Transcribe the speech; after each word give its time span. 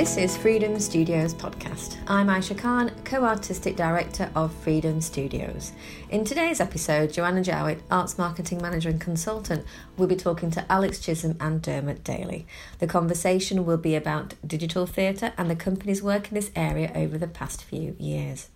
This 0.00 0.16
is 0.16 0.34
Freedom 0.34 0.80
Studios 0.80 1.34
podcast. 1.34 1.98
I'm 2.06 2.28
Aisha 2.28 2.56
Khan, 2.56 2.90
co 3.04 3.22
artistic 3.22 3.76
director 3.76 4.30
of 4.34 4.50
Freedom 4.50 4.98
Studios. 5.02 5.72
In 6.08 6.24
today's 6.24 6.58
episode, 6.58 7.12
Joanna 7.12 7.42
Jowett, 7.42 7.82
arts 7.90 8.16
marketing 8.16 8.62
manager 8.62 8.88
and 8.88 8.98
consultant, 8.98 9.62
will 9.98 10.06
be 10.06 10.16
talking 10.16 10.50
to 10.52 10.64
Alex 10.72 11.00
Chisholm 11.00 11.36
and 11.38 11.60
Dermot 11.60 12.02
Daly. 12.02 12.46
The 12.78 12.86
conversation 12.86 13.66
will 13.66 13.76
be 13.76 13.94
about 13.94 14.36
digital 14.46 14.86
theatre 14.86 15.34
and 15.36 15.50
the 15.50 15.54
company's 15.54 16.02
work 16.02 16.28
in 16.28 16.34
this 16.34 16.50
area 16.56 16.90
over 16.94 17.18
the 17.18 17.28
past 17.28 17.62
few 17.62 17.94
years. 17.98 18.48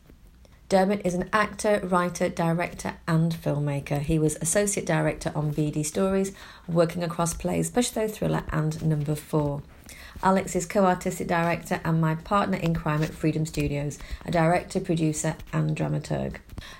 Dermot 0.71 1.03
is 1.05 1.13
an 1.13 1.29
actor, 1.31 1.79
writer, 1.85 2.31
director, 2.31 2.95
and 3.07 3.35
filmmaker. 3.35 4.01
He 4.01 4.19
was 4.19 4.39
associate 4.41 4.87
director 4.87 5.31
on 5.35 5.53
BD 5.53 5.85
Stories, 5.85 6.33
working 6.67 7.03
across 7.03 7.35
plays 7.35 7.69
Push 7.69 7.91
Though 7.91 8.09
Thriller 8.09 8.45
and 8.49 8.83
Number 8.83 9.15
Four. 9.15 9.61
Alex 10.23 10.55
is 10.55 10.67
co 10.67 10.85
artistic 10.85 11.27
director 11.27 11.81
and 11.85 12.01
my 12.01 12.15
partner 12.15 12.57
in 12.57 12.75
crime 12.75 13.03
at 13.03 13.11
Freedom 13.13 13.45
Studios, 13.45 13.99
a 14.25 14.31
director, 14.31 14.81
producer, 14.81 15.37
and 15.53 15.77
dramaturg. 15.77 16.37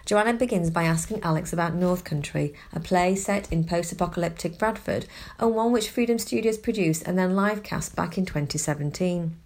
Joanna 0.07 0.35
begins 0.35 0.71
by 0.71 0.85
asking 0.85 1.23
Alex 1.23 1.53
about 1.53 1.75
North 1.75 2.05
Country, 2.05 2.55
a 2.73 2.81
play 2.81 3.15
set 3.15 3.51
in 3.53 3.65
post 3.65 3.93
apocalyptic 3.93 4.59
Bradford, 4.59 5.07
and 5.39 5.55
one 5.55 5.73
which 5.73 5.91
Freedom 5.91 6.19
Studios 6.19 6.59
produced 6.59 7.03
and 7.07 7.19
then 7.19 7.37
live 7.37 7.63
cast 7.63 7.97
back 7.97 8.17
in 8.17 8.25
2017. 8.25 9.37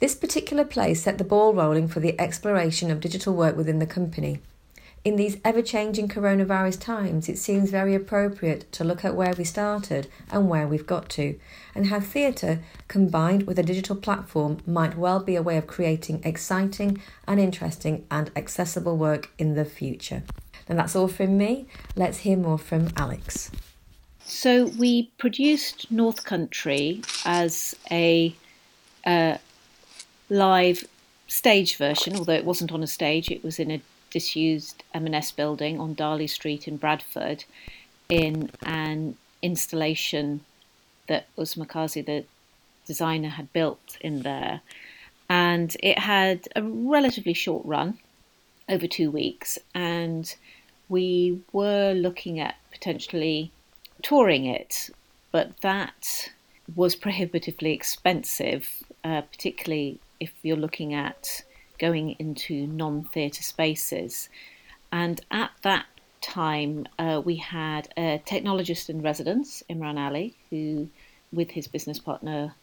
This 0.00 0.14
particular 0.14 0.64
play 0.64 0.94
set 0.94 1.18
the 1.18 1.24
ball 1.24 1.54
rolling 1.54 1.86
for 1.86 2.00
the 2.00 2.18
exploration 2.20 2.90
of 2.90 3.00
digital 3.00 3.34
work 3.34 3.56
within 3.56 3.78
the 3.78 3.86
company. 3.86 4.40
In 5.02 5.16
these 5.16 5.38
ever 5.46 5.62
changing 5.62 6.08
coronavirus 6.08 6.78
times, 6.78 7.26
it 7.30 7.38
seems 7.38 7.70
very 7.70 7.94
appropriate 7.94 8.70
to 8.72 8.84
look 8.84 9.02
at 9.02 9.14
where 9.14 9.32
we 9.32 9.44
started 9.44 10.08
and 10.30 10.46
where 10.46 10.68
we've 10.68 10.86
got 10.86 11.08
to, 11.10 11.38
and 11.74 11.86
how 11.86 12.00
theatre, 12.00 12.60
combined 12.86 13.44
with 13.46 13.58
a 13.58 13.62
digital 13.62 13.96
platform, 13.96 14.58
might 14.66 14.98
well 14.98 15.18
be 15.18 15.36
a 15.36 15.42
way 15.42 15.56
of 15.56 15.66
creating 15.66 16.20
exciting 16.22 17.00
and 17.26 17.40
interesting 17.40 18.04
and 18.10 18.30
accessible 18.36 18.98
work 18.98 19.30
in 19.38 19.54
the 19.54 19.64
future. 19.64 20.22
And 20.68 20.78
that's 20.78 20.94
all 20.94 21.08
from 21.08 21.38
me. 21.38 21.66
Let's 21.96 22.18
hear 22.18 22.36
more 22.36 22.58
from 22.58 22.90
Alex. 22.94 23.50
So, 24.26 24.66
we 24.78 25.10
produced 25.16 25.90
North 25.90 26.24
Country 26.26 27.00
as 27.24 27.74
a 27.90 28.34
uh, 29.06 29.38
live 30.28 30.84
stage 31.26 31.76
version, 31.76 32.16
although 32.16 32.34
it 32.34 32.44
wasn't 32.44 32.70
on 32.70 32.82
a 32.82 32.86
stage, 32.86 33.30
it 33.30 33.42
was 33.42 33.58
in 33.58 33.70
a 33.70 33.80
disused 34.10 34.82
M&S 34.94 35.32
building 35.32 35.80
on 35.80 35.94
Darley 35.94 36.26
Street 36.26 36.68
in 36.68 36.76
Bradford 36.76 37.44
in 38.08 38.50
an 38.62 39.16
installation 39.42 40.40
that 41.08 41.26
Usma 41.36 41.68
Kazi, 41.68 42.02
the 42.02 42.24
designer, 42.86 43.28
had 43.28 43.52
built 43.52 43.96
in 44.00 44.22
there. 44.22 44.60
And 45.28 45.76
it 45.80 45.98
had 45.98 46.48
a 46.56 46.62
relatively 46.62 47.34
short 47.34 47.64
run 47.64 47.98
over 48.68 48.86
two 48.86 49.10
weeks. 49.10 49.58
And 49.74 50.34
we 50.88 51.40
were 51.52 51.92
looking 51.92 52.40
at 52.40 52.56
potentially 52.72 53.52
touring 54.02 54.46
it, 54.46 54.90
but 55.30 55.60
that 55.60 56.30
was 56.74 56.94
prohibitively 56.94 57.72
expensive, 57.72 58.68
uh, 59.04 59.22
particularly 59.22 59.98
if 60.18 60.32
you're 60.42 60.56
looking 60.56 60.94
at 60.94 61.42
going 61.80 62.14
into 62.20 62.66
non 62.68 63.04
theatre 63.04 63.42
spaces. 63.42 64.28
And 64.92 65.20
at 65.30 65.50
that 65.62 65.86
time, 66.20 66.86
uh, 66.98 67.20
we 67.24 67.36
had 67.36 67.88
a 67.96 68.22
technologist 68.24 68.88
in 68.88 69.02
residence, 69.02 69.62
Imran 69.68 69.98
Ali, 69.98 70.36
who, 70.50 70.88
with 71.32 71.50
his 71.50 71.66
business 71.66 71.98
partner, 71.98 72.54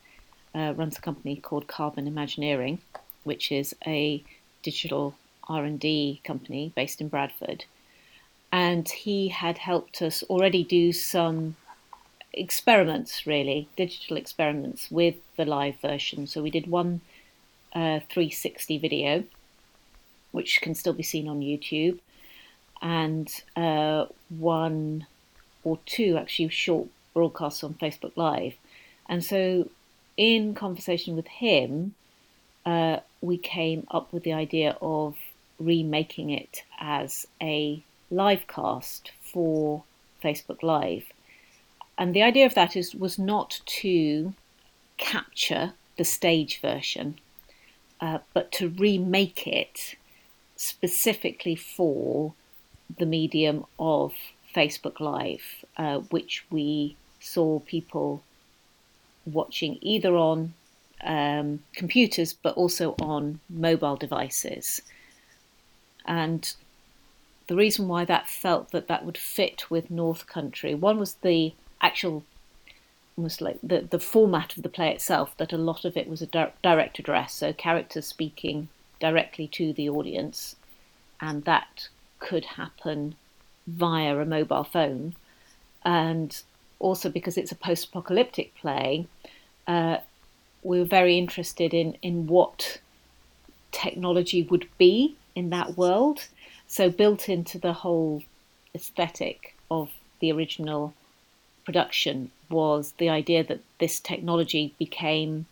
uh, 0.55 0.73
runs 0.75 0.97
a 0.97 1.01
company 1.01 1.35
called 1.35 1.67
Carbon 1.67 2.07
Imagineering, 2.07 2.79
which 3.23 3.51
is 3.51 3.75
a 3.85 4.23
digital 4.63 5.15
R&D 5.49 6.21
company 6.23 6.71
based 6.75 7.01
in 7.01 7.07
Bradford. 7.07 7.65
And 8.51 8.87
he 8.87 9.29
had 9.29 9.57
helped 9.57 10.01
us 10.01 10.23
already 10.23 10.63
do 10.63 10.93
some 10.93 11.55
experiments, 12.33 13.25
really, 13.25 13.67
digital 13.75 14.17
experiments 14.17 14.89
with 14.91 15.15
the 15.35 15.45
live 15.45 15.79
version. 15.81 16.27
So 16.27 16.41
we 16.41 16.51
did 16.51 16.67
one 16.67 17.01
360 17.73 18.77
video, 18.77 19.23
which 20.31 20.61
can 20.61 20.75
still 20.75 20.93
be 20.93 21.03
seen 21.03 21.27
on 21.27 21.41
YouTube, 21.41 21.99
and 22.81 23.43
uh, 23.55 24.05
one 24.29 25.05
or 25.63 25.79
two 25.85 26.17
actually 26.17 26.49
short 26.49 26.87
broadcasts 27.13 27.63
on 27.63 27.73
Facebook 27.75 28.15
Live. 28.15 28.53
And 29.09 29.23
so, 29.23 29.69
in 30.15 30.53
conversation 30.53 31.15
with 31.15 31.27
him, 31.27 31.95
uh, 32.65 32.99
we 33.21 33.37
came 33.37 33.87
up 33.91 34.11
with 34.11 34.23
the 34.23 34.33
idea 34.33 34.77
of 34.81 35.15
remaking 35.59 36.29
it 36.29 36.63
as 36.79 37.25
a 37.41 37.83
live 38.11 38.47
cast 38.47 39.11
for 39.21 39.83
Facebook 40.23 40.63
Live. 40.63 41.05
And 41.97 42.13
the 42.13 42.21
idea 42.21 42.45
of 42.45 42.53
that 42.53 42.75
is 42.75 42.93
was 42.93 43.17
not 43.17 43.61
to 43.81 44.33
capture 44.97 45.73
the 45.97 46.05
stage 46.05 46.61
version 46.61 47.19
uh, 47.99 48.19
but 48.33 48.51
to 48.53 48.69
remake 48.69 49.47
it 49.47 49.95
specifically 50.55 51.55
for 51.55 52.33
the 52.97 53.05
medium 53.05 53.65
of 53.79 54.13
Facebook 54.55 54.99
Live, 54.99 55.65
uh, 55.77 55.99
which 55.99 56.45
we 56.49 56.95
saw 57.19 57.59
people 57.59 58.23
watching 59.25 59.77
either 59.81 60.15
on 60.15 60.53
um, 61.03 61.63
computers 61.73 62.33
but 62.33 62.55
also 62.55 62.95
on 62.99 63.39
mobile 63.49 63.95
devices. 63.95 64.81
And 66.05 66.53
the 67.47 67.55
reason 67.55 67.87
why 67.87 68.05
that 68.05 68.29
felt 68.29 68.71
that 68.71 68.87
that 68.87 69.05
would 69.05 69.17
fit 69.17 69.69
with 69.69 69.91
North 69.91 70.27
Country, 70.27 70.73
one 70.73 70.97
was 70.97 71.15
the 71.15 71.53
actual 71.81 72.23
almost 73.17 73.41
like 73.41 73.57
the, 73.63 73.81
the 73.81 73.99
format 73.99 74.55
of 74.55 74.63
the 74.63 74.69
play 74.69 74.91
itself, 74.91 75.35
that 75.37 75.51
a 75.51 75.57
lot 75.57 75.83
of 75.83 75.97
it 75.97 76.07
was 76.07 76.21
a 76.21 76.27
di- 76.27 76.53
direct 76.61 76.99
address, 76.99 77.33
so 77.33 77.51
characters 77.51 78.05
speaking 78.05 78.69
directly 78.99 79.47
to 79.47 79.73
the 79.73 79.89
audience, 79.89 80.55
and 81.19 81.43
that 81.45 81.89
could 82.19 82.45
happen 82.45 83.15
via 83.65 84.17
a 84.17 84.25
mobile 84.25 84.63
phone. 84.63 85.15
And 85.83 86.39
also 86.79 87.09
because 87.09 87.37
it's 87.37 87.51
a 87.51 87.55
post 87.55 87.87
apocalyptic 87.87 88.55
play, 88.55 89.07
uh, 89.67 89.97
we 90.61 90.79
were 90.79 90.85
very 90.85 91.17
interested 91.17 91.73
in, 91.73 91.97
in 92.01 92.27
what 92.27 92.79
technology 93.71 94.43
would 94.43 94.67
be 94.77 95.15
in 95.35 95.49
that 95.49 95.75
world. 95.77 96.27
So, 96.67 96.89
built 96.89 97.29
into 97.29 97.57
the 97.57 97.73
whole 97.73 98.23
aesthetic 98.75 99.55
of 99.71 99.89
the 100.19 100.31
original 100.31 100.93
production 101.63 102.31
was 102.49 102.93
the 102.97 103.09
idea 103.09 103.43
that 103.43 103.61
this 103.79 103.99
technology 103.99 104.73
became 104.79 105.45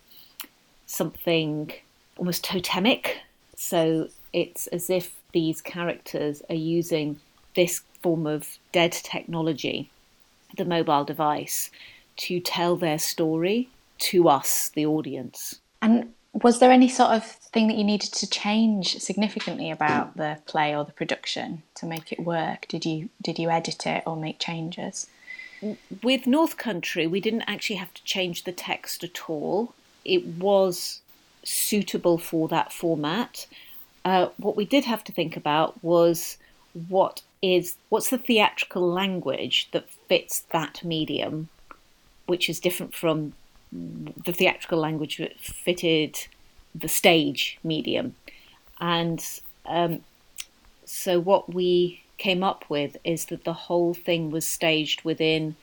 something 0.86 1.72
almost 2.18 2.44
totemic. 2.44 3.20
So 3.56 4.10
it's 4.34 4.68
as 4.68 4.90
if 4.90 5.16
these 5.34 5.62
characters 5.62 6.42
are 6.50 6.56
using 6.56 7.20
this 7.56 7.82
form 8.02 8.28
of 8.28 8.58
dead 8.72 8.92
technology, 8.92 9.90
the 10.58 10.66
mobile 10.66 11.04
device, 11.04 11.72
to 12.18 12.40
tell 12.40 12.76
their 12.76 13.00
story 13.00 13.70
to 13.98 14.30
us, 14.30 14.70
the 14.70 14.86
audience. 14.86 15.60
And 15.82 16.14
was 16.34 16.60
there 16.60 16.72
any 16.72 16.90
sort 16.90 17.12
of 17.12 17.26
thing 17.26 17.68
that 17.68 17.78
you 17.78 17.84
needed 17.84 18.12
to 18.14 18.30
change 18.30 18.98
significantly 19.00 19.72
about 19.72 20.18
the 20.18 20.38
play 20.46 20.76
or 20.76 20.84
the 20.84 20.92
production 20.92 21.64
to 21.76 21.86
make 21.86 22.12
it 22.12 22.20
work? 22.20 22.68
Did 22.68 22.86
you 22.86 23.10
did 23.22 23.40
you 23.40 23.50
edit 23.50 23.86
it 23.86 24.04
or 24.06 24.18
make 24.18 24.40
changes? 24.40 25.08
With 26.04 26.28
North 26.28 26.58
Country, 26.58 27.08
we 27.08 27.22
didn't 27.22 27.44
actually 27.44 27.78
have 27.78 27.94
to 27.94 28.04
change 28.04 28.44
the 28.44 28.52
text 28.52 29.04
at 29.04 29.30
all. 29.30 29.74
It 30.04 30.26
was 30.26 31.02
suitable 31.44 32.18
for 32.18 32.48
that 32.50 32.74
format. 32.74 33.48
Uh, 34.04 34.30
what 34.38 34.56
we 34.56 34.66
did 34.66 34.86
have 34.86 35.04
to 35.06 35.12
think 35.12 35.36
about 35.36 35.84
was 35.84 36.38
what 36.88 37.22
is 37.42 37.76
what's 37.90 38.10
the 38.10 38.18
theatrical 38.18 38.88
language 38.92 39.70
that 39.72 39.90
fits 39.90 40.42
that 40.52 40.84
medium, 40.84 41.50
which 42.26 42.50
is 42.50 42.60
different 42.60 42.94
from 42.94 43.34
the 43.72 44.34
theatrical 44.34 44.80
language 44.80 45.18
that 45.18 45.40
fitted 45.40 46.28
the 46.74 46.88
stage 46.88 47.58
medium, 47.64 48.16
and 48.80 49.42
um, 49.66 50.02
so 50.86 51.20
what 51.20 51.54
we 51.54 52.02
came 52.18 52.44
up 52.44 52.66
with 52.70 52.98
is 53.04 53.26
that 53.26 53.44
the 53.44 53.54
whole 53.54 53.94
thing 53.94 54.32
was 54.32 54.46
staged 54.46 55.04
within 55.04 55.56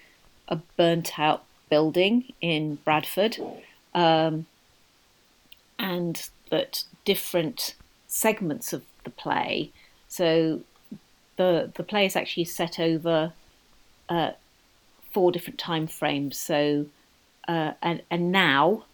a 0.52 0.56
burnt 0.76 1.18
out 1.18 1.44
building 1.70 2.32
in 2.42 2.76
Bradford, 2.84 3.38
um, 3.94 4.46
and 5.78 6.28
that 6.50 6.84
different 7.06 7.74
segments 8.06 8.74
of 8.74 8.84
the 9.04 9.10
play. 9.10 9.70
So 10.08 10.60
the 11.36 11.72
the 11.74 11.82
play 11.82 12.04
is 12.04 12.14
actually 12.14 12.44
set 12.44 12.78
over 12.78 13.32
uh, 14.08 14.32
four 15.10 15.32
different 15.32 15.58
time 15.58 15.86
frames. 15.86 16.36
So 16.36 16.86
uh, 17.48 17.72
and 17.82 18.02
and 18.10 18.30
now 18.30 18.84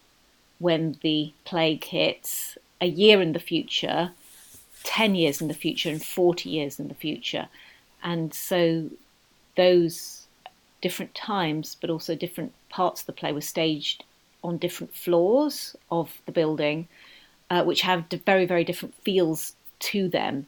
when 0.60 0.96
the 1.02 1.32
plague 1.44 1.84
hits, 1.84 2.56
a 2.80 2.86
year 2.86 3.20
in 3.20 3.32
the 3.32 3.40
future, 3.40 4.12
10 4.84 5.16
years 5.16 5.40
in 5.40 5.48
the 5.48 5.54
future, 5.54 5.90
and 5.90 6.04
40 6.04 6.48
years 6.48 6.78
in 6.78 6.88
the 6.88 6.94
future. 6.94 7.48
And 8.02 8.32
so 8.32 8.90
those 9.56 10.27
different 10.80 11.14
times, 11.14 11.76
but 11.80 11.90
also 11.90 12.14
different 12.14 12.52
parts 12.68 13.00
of 13.00 13.06
the 13.06 13.12
play 13.12 13.32
were 13.32 13.40
staged 13.40 14.04
on 14.44 14.58
different 14.58 14.94
floors 14.94 15.76
of 15.90 16.20
the 16.26 16.32
building, 16.32 16.88
uh, 17.50 17.64
which 17.64 17.82
have 17.82 18.04
very, 18.24 18.46
very 18.46 18.64
different 18.64 18.94
feels 19.04 19.54
to 19.80 20.08
them. 20.08 20.46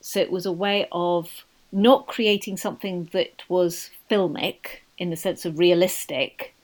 So 0.00 0.20
it 0.20 0.30
was 0.30 0.46
a 0.46 0.52
way 0.52 0.86
of 0.92 1.44
not 1.72 2.06
creating 2.06 2.56
something 2.56 3.08
that 3.12 3.42
was 3.48 3.90
filmic 4.10 4.80
in 4.98 5.10
the 5.10 5.16
sense 5.16 5.44
of 5.44 5.58
realistic, 5.58 6.54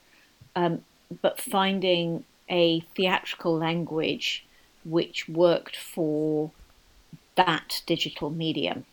um, 0.55 0.83
but 1.21 1.39
finding 1.39 2.23
a 2.49 2.81
theatrical 2.95 3.57
language 3.57 4.45
which 4.83 5.27
worked 5.29 5.75
for 5.75 6.51
that 7.35 7.81
digital 7.85 8.29
medium. 8.29 8.85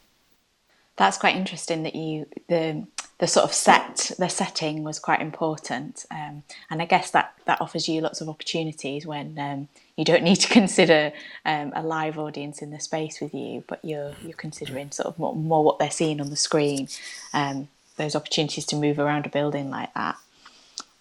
That's 0.97 1.19
quite 1.19 1.37
interesting 1.37 1.83
that 1.85 1.95
you 1.95 2.27
the 2.49 2.87
the 3.19 3.27
sort 3.27 3.45
of 3.45 3.53
set 3.53 4.13
the 4.19 4.29
setting 4.29 4.85
was 4.85 4.99
quite 4.99 5.21
important, 5.21 6.07
um, 6.11 6.45
and 6.71 6.81
I 6.81 6.87
guess 6.87 7.11
that 7.11 7.35
that 7.47 7.61
offers 7.61 7.89
you 7.89 8.01
lots 8.01 8.21
of 8.21 8.29
opportunities 8.29 9.07
when 9.07 9.39
um, 9.39 9.69
you 9.97 10.05
don't 10.05 10.23
need 10.23 10.37
to 10.37 10.49
consider 10.53 11.13
um, 11.45 11.73
a 11.75 11.83
live 11.83 12.19
audience 12.19 12.63
in 12.63 12.71
the 12.71 12.81
space 12.81 13.21
with 13.21 13.35
you, 13.35 13.65
but 13.67 13.85
you're 13.85 14.15
you're 14.23 14.33
considering 14.35 14.91
sort 14.91 15.07
of 15.07 15.19
more, 15.19 15.35
more 15.35 15.65
what 15.65 15.79
they're 15.79 15.91
seeing 15.91 16.21
on 16.21 16.31
the 16.31 16.37
screen. 16.37 16.89
Um, 17.33 17.69
those 17.99 18.15
opportunities 18.15 18.65
to 18.67 18.77
move 18.77 18.99
around 18.99 19.27
a 19.27 19.29
building 19.29 19.71
like 19.71 19.93
that. 19.95 20.17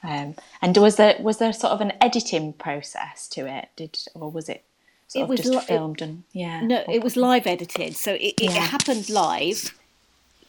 Um, 0.04 0.36
and 0.62 0.76
was 0.78 0.98
there 0.98 1.16
was 1.20 1.38
there 1.38 1.54
sort 1.54 1.74
of 1.74 1.82
an 1.82 1.94
editing 2.02 2.54
process 2.54 3.28
to 3.30 3.48
it? 3.48 3.70
Did 3.76 3.98
or 4.14 4.30
was 4.30 4.50
it 4.50 4.64
sort 5.08 5.22
it 5.22 5.24
of 5.24 5.30
was 5.30 5.40
just 5.42 5.52
li- 5.52 5.62
filmed 5.62 6.02
and 6.02 6.24
yeah? 6.34 6.62
No, 6.62 6.84
it 6.88 7.04
was 7.04 7.16
live 7.16 7.48
edited, 7.48 7.96
so 7.96 8.14
it, 8.14 8.34
it, 8.38 8.44
yeah. 8.44 8.50
it 8.52 8.70
happened 8.70 9.10
live. 9.10 9.78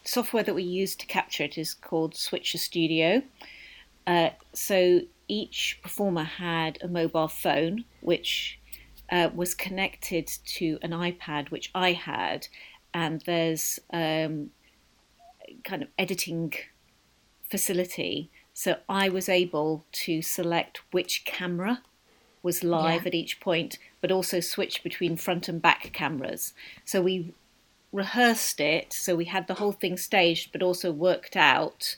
Software 0.08 0.43
that 0.43 0.55
we 0.55 0.62
used 0.62 1.00
to 1.00 1.06
capture 1.06 1.44
it 1.44 1.58
is 1.58 1.75
called 1.75 2.16
Switcher 2.16 2.56
Studio. 2.56 3.22
Uh, 4.06 4.31
so 4.55 5.02
each 5.28 5.78
performer 5.82 6.25
had 6.25 6.78
a 6.81 6.88
mobile 6.88 7.28
phone 7.28 7.84
which 8.00 8.58
uh, 9.12 9.28
was 9.34 9.55
connected 9.55 10.26
to 10.46 10.78
an 10.81 10.93
iPad, 10.93 11.50
which 11.50 11.70
I 11.75 11.93
had, 11.93 12.49
and 12.94 13.20
there's 13.26 13.81
um, 13.93 14.49
kind 15.64 15.82
of 15.82 15.88
editing 15.99 16.54
facility. 17.50 18.31
So 18.54 18.76
I 18.88 19.11
was 19.11 19.28
able 19.28 19.84
to 19.93 20.22
select 20.22 20.81
which 20.90 21.26
camera 21.26 21.82
was 22.43 22.64
live 22.64 23.02
yeah. 23.02 23.08
at 23.08 23.14
each 23.14 23.40
point, 23.40 23.76
but 24.00 24.11
also 24.11 24.40
switch 24.40 24.82
between 24.82 25.19
front 25.19 25.49
and 25.49 25.61
back 25.61 25.90
cameras. 25.93 26.54
So 26.87 27.02
we 27.02 27.34
rehearsed 27.93 28.61
it, 28.61 28.93
so 28.93 29.17
we 29.17 29.26
had 29.26 29.46
the 29.46 29.55
whole 29.55 29.73
thing 29.73 29.96
staged, 29.96 30.52
but 30.52 30.62
also 30.62 30.93
worked 30.93 31.37
out 31.37 31.96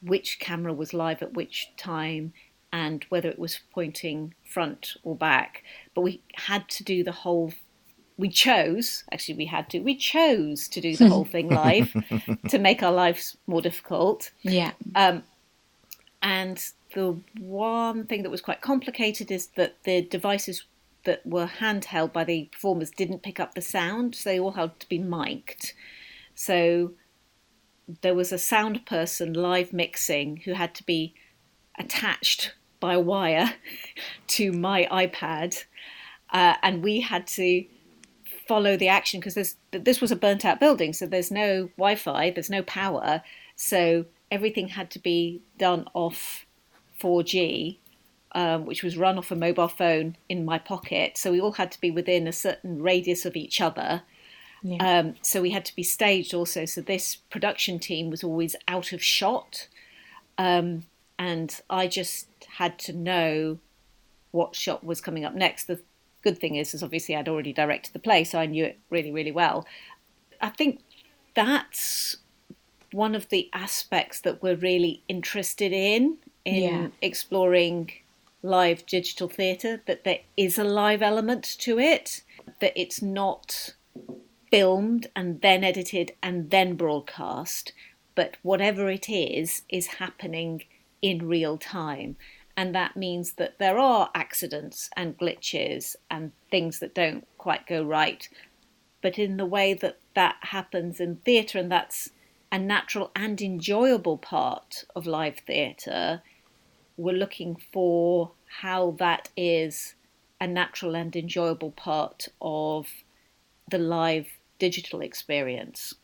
which 0.00 0.38
camera 0.40 0.72
was 0.72 0.92
live 0.92 1.22
at 1.22 1.34
which 1.34 1.70
time 1.76 2.32
and 2.72 3.04
whether 3.08 3.28
it 3.28 3.38
was 3.38 3.60
pointing 3.72 4.34
front 4.44 4.96
or 5.02 5.14
back. 5.14 5.62
But 5.94 6.02
we 6.02 6.22
had 6.34 6.68
to 6.70 6.84
do 6.84 7.04
the 7.04 7.12
whole 7.12 7.52
we 8.18 8.28
chose 8.28 9.04
actually 9.10 9.34
we 9.34 9.46
had 9.46 9.68
to 9.70 9.80
we 9.80 9.96
chose 9.96 10.68
to 10.68 10.80
do 10.80 10.94
the 10.96 11.08
whole 11.08 11.24
thing 11.24 11.48
live 11.64 11.92
to 12.48 12.58
make 12.58 12.82
our 12.82 12.92
lives 12.92 13.36
more 13.46 13.62
difficult 13.62 14.30
yeah 14.42 14.72
um, 14.94 15.22
and 16.20 16.72
the 16.94 17.18
one 17.40 18.04
thing 18.04 18.22
that 18.22 18.30
was 18.30 18.40
quite 18.40 18.60
complicated 18.60 19.30
is 19.30 19.48
that 19.56 19.74
the 19.84 20.02
devices 20.02 20.64
that 21.04 21.26
were 21.26 21.46
handheld 21.46 22.12
by 22.12 22.24
the 22.24 22.48
performers 22.52 22.90
didn't 22.90 23.22
pick 23.22 23.40
up 23.40 23.54
the 23.54 23.62
sound 23.62 24.14
so 24.14 24.30
they 24.30 24.38
all 24.38 24.52
had 24.52 24.78
to 24.80 24.88
be 24.88 24.98
mic'd. 24.98 25.72
So 26.34 26.92
there 28.00 28.14
was 28.14 28.32
a 28.32 28.38
sound 28.38 28.86
person 28.86 29.32
live 29.32 29.72
mixing 29.72 30.38
who 30.38 30.54
had 30.54 30.74
to 30.76 30.84
be 30.84 31.14
attached 31.78 32.54
by 32.80 32.96
wire 32.96 33.54
to 34.26 34.52
my 34.52 34.86
ipad 34.90 35.64
uh, 36.32 36.54
and 36.62 36.82
we 36.82 37.00
had 37.00 37.26
to 37.26 37.64
follow 38.48 38.76
the 38.76 38.88
action 38.88 39.20
because 39.20 39.34
this 39.34 39.56
this 39.70 40.00
was 40.00 40.10
a 40.10 40.16
burnt 40.16 40.44
out 40.44 40.58
building, 40.58 40.92
so 40.92 41.06
there's 41.06 41.30
no 41.30 41.68
Wi-Fi, 41.76 42.30
there's 42.30 42.50
no 42.50 42.62
power, 42.62 43.22
so 43.54 44.06
everything 44.30 44.68
had 44.68 44.90
to 44.90 44.98
be 44.98 45.42
done 45.58 45.86
off 45.94 46.46
4G, 47.00 47.78
um, 48.34 48.64
which 48.64 48.82
was 48.82 48.96
run 48.96 49.18
off 49.18 49.30
a 49.30 49.36
mobile 49.36 49.68
phone 49.68 50.16
in 50.28 50.44
my 50.44 50.58
pocket. 50.58 51.18
So 51.18 51.32
we 51.32 51.40
all 51.40 51.52
had 51.52 51.70
to 51.72 51.80
be 51.80 51.90
within 51.90 52.26
a 52.26 52.32
certain 52.32 52.82
radius 52.82 53.24
of 53.24 53.36
each 53.36 53.60
other. 53.60 54.02
Yeah. 54.62 54.76
Um, 55.00 55.14
so 55.22 55.42
we 55.42 55.50
had 55.50 55.64
to 55.66 55.76
be 55.76 55.82
staged 55.82 56.34
also. 56.34 56.64
So 56.64 56.80
this 56.80 57.16
production 57.16 57.78
team 57.78 58.10
was 58.10 58.22
always 58.22 58.54
out 58.68 58.92
of 58.92 59.02
shot, 59.02 59.68
um, 60.38 60.86
and 61.18 61.60
I 61.68 61.88
just 61.88 62.28
had 62.56 62.78
to 62.80 62.92
know 62.92 63.58
what 64.30 64.56
shot 64.56 64.84
was 64.84 65.00
coming 65.00 65.24
up 65.24 65.34
next. 65.34 65.64
The 65.64 65.80
good 66.22 66.38
thing 66.38 66.54
is, 66.54 66.74
is 66.74 66.82
obviously 66.82 67.16
I'd 67.16 67.28
already 67.28 67.52
directed 67.52 67.92
the 67.92 67.98
play, 67.98 68.24
so 68.24 68.38
I 68.38 68.46
knew 68.46 68.64
it 68.64 68.78
really, 68.88 69.10
really 69.10 69.32
well. 69.32 69.66
I 70.40 70.48
think 70.48 70.80
that's 71.34 72.16
one 72.92 73.14
of 73.14 73.28
the 73.30 73.48
aspects 73.52 74.20
that 74.20 74.42
we're 74.42 74.56
really 74.56 75.02
interested 75.08 75.72
in 75.72 76.18
in 76.44 76.62
yeah. 76.62 76.88
exploring 77.00 77.90
live 78.42 78.84
digital 78.86 79.28
theatre 79.28 79.80
that 79.86 80.04
there 80.04 80.20
is 80.36 80.58
a 80.58 80.64
live 80.64 81.02
element 81.02 81.44
to 81.44 81.78
it 81.78 82.22
that 82.60 82.72
it's 82.74 83.00
not 83.00 83.74
filmed 84.50 85.06
and 85.14 85.40
then 85.40 85.64
edited 85.64 86.12
and 86.22 86.50
then 86.50 86.74
broadcast 86.74 87.72
but 88.14 88.36
whatever 88.42 88.90
it 88.90 89.08
is 89.08 89.62
is 89.68 89.86
happening 89.86 90.62
in 91.00 91.26
real 91.26 91.56
time 91.56 92.16
and 92.56 92.74
that 92.74 92.96
means 92.96 93.34
that 93.34 93.58
there 93.58 93.78
are 93.78 94.10
accidents 94.14 94.90
and 94.96 95.18
glitches 95.18 95.96
and 96.10 96.32
things 96.50 96.80
that 96.80 96.94
don't 96.94 97.26
quite 97.38 97.66
go 97.66 97.82
right. 97.82 98.28
But 99.00 99.18
in 99.18 99.36
the 99.36 99.46
way 99.46 99.74
that 99.74 99.98
that 100.14 100.36
happens 100.42 101.00
in 101.00 101.16
theatre, 101.16 101.58
and 101.58 101.72
that's 101.72 102.10
a 102.50 102.58
natural 102.58 103.10
and 103.16 103.40
enjoyable 103.40 104.18
part 104.18 104.84
of 104.94 105.06
live 105.06 105.38
theatre, 105.38 106.22
we're 107.02 107.12
looking 107.14 107.56
for 107.72 108.30
how 108.60 108.94
that 108.98 109.28
is 109.36 109.94
a 110.40 110.46
natural 110.46 110.94
and 110.94 111.14
enjoyable 111.16 111.72
part 111.72 112.28
of 112.40 112.86
the 113.70 113.78
live 113.78 114.28
digital 114.58 115.00
experience. 115.00 115.94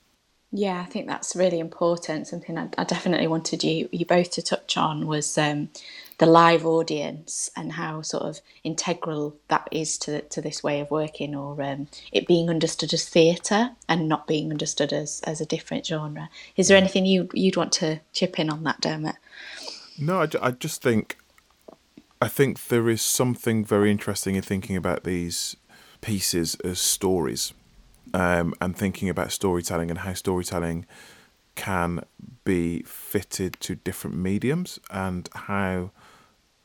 Yeah, 0.51 0.81
I 0.81 0.87
think 0.87 1.07
that's 1.07 1.37
really 1.37 1.59
important. 1.59 2.27
Something 2.27 2.57
I, 2.57 2.69
I 2.79 2.85
definitely 2.85 3.27
wanted 3.27 3.63
you 3.63 3.89
you 3.93 4.07
both 4.07 4.31
to 4.33 4.43
touch 4.43 4.79
on 4.79 5.07
was 5.07 5.37
um, 5.37 5.69
the 6.17 6.27
live 6.27 6.65
audience 6.65 7.51
and 7.55 7.73
how 7.73 8.01
sort 8.01 8.23
of 8.23 8.41
integral 8.65 9.37
that 9.49 9.69
is 9.71 9.99
to 9.99 10.23
to 10.23 10.41
this 10.41 10.63
way 10.63 10.81
of 10.81 10.91
working, 10.91 11.35
or 11.35 11.63
um, 11.63 11.89
it 12.13 12.27
being 12.27 12.49
understood 12.49 12.95
as 12.95 13.07
theatre 13.07 13.73
and 13.91 14.09
not 14.09 14.27
being 14.27 14.51
understood 14.51 14.93
as 14.93 15.21
as 15.25 15.43
a 15.43 15.47
different 15.47 15.85
genre. 15.85 16.31
Is 16.57 16.69
there 16.69 16.79
anything 16.79 17.05
you 17.05 17.29
you'd 17.35 17.59
want 17.59 17.73
to 17.73 18.01
chip 18.15 18.39
in 18.39 18.49
on 18.49 18.65
that, 18.65 18.81
Dermot? 18.81 19.17
No, 19.99 20.23
I, 20.23 20.29
I 20.41 20.51
just 20.53 20.83
think 20.83 21.19
I 22.21 22.29
think 22.29 22.69
there 22.69 22.89
is 22.89 23.03
something 23.03 23.65
very 23.65 23.91
interesting 23.91 24.35
in 24.35 24.43
thinking 24.43 24.77
about 24.77 25.05
these 25.05 25.57
pieces 26.01 26.57
as 26.65 26.81
stories 26.81 27.53
um, 28.15 28.55
and 28.61 28.77
thinking 28.77 29.09
about 29.09 29.33
storytelling 29.33 29.91
and 29.91 30.01
how 30.01 30.15
storytelling 30.15 30.87
can 31.55 32.05
be 32.45 32.83
fitted 32.83 33.59
to 33.61 33.75
different 33.75 34.17
mediums 34.17 34.79
and 34.91 35.29
how 35.35 35.91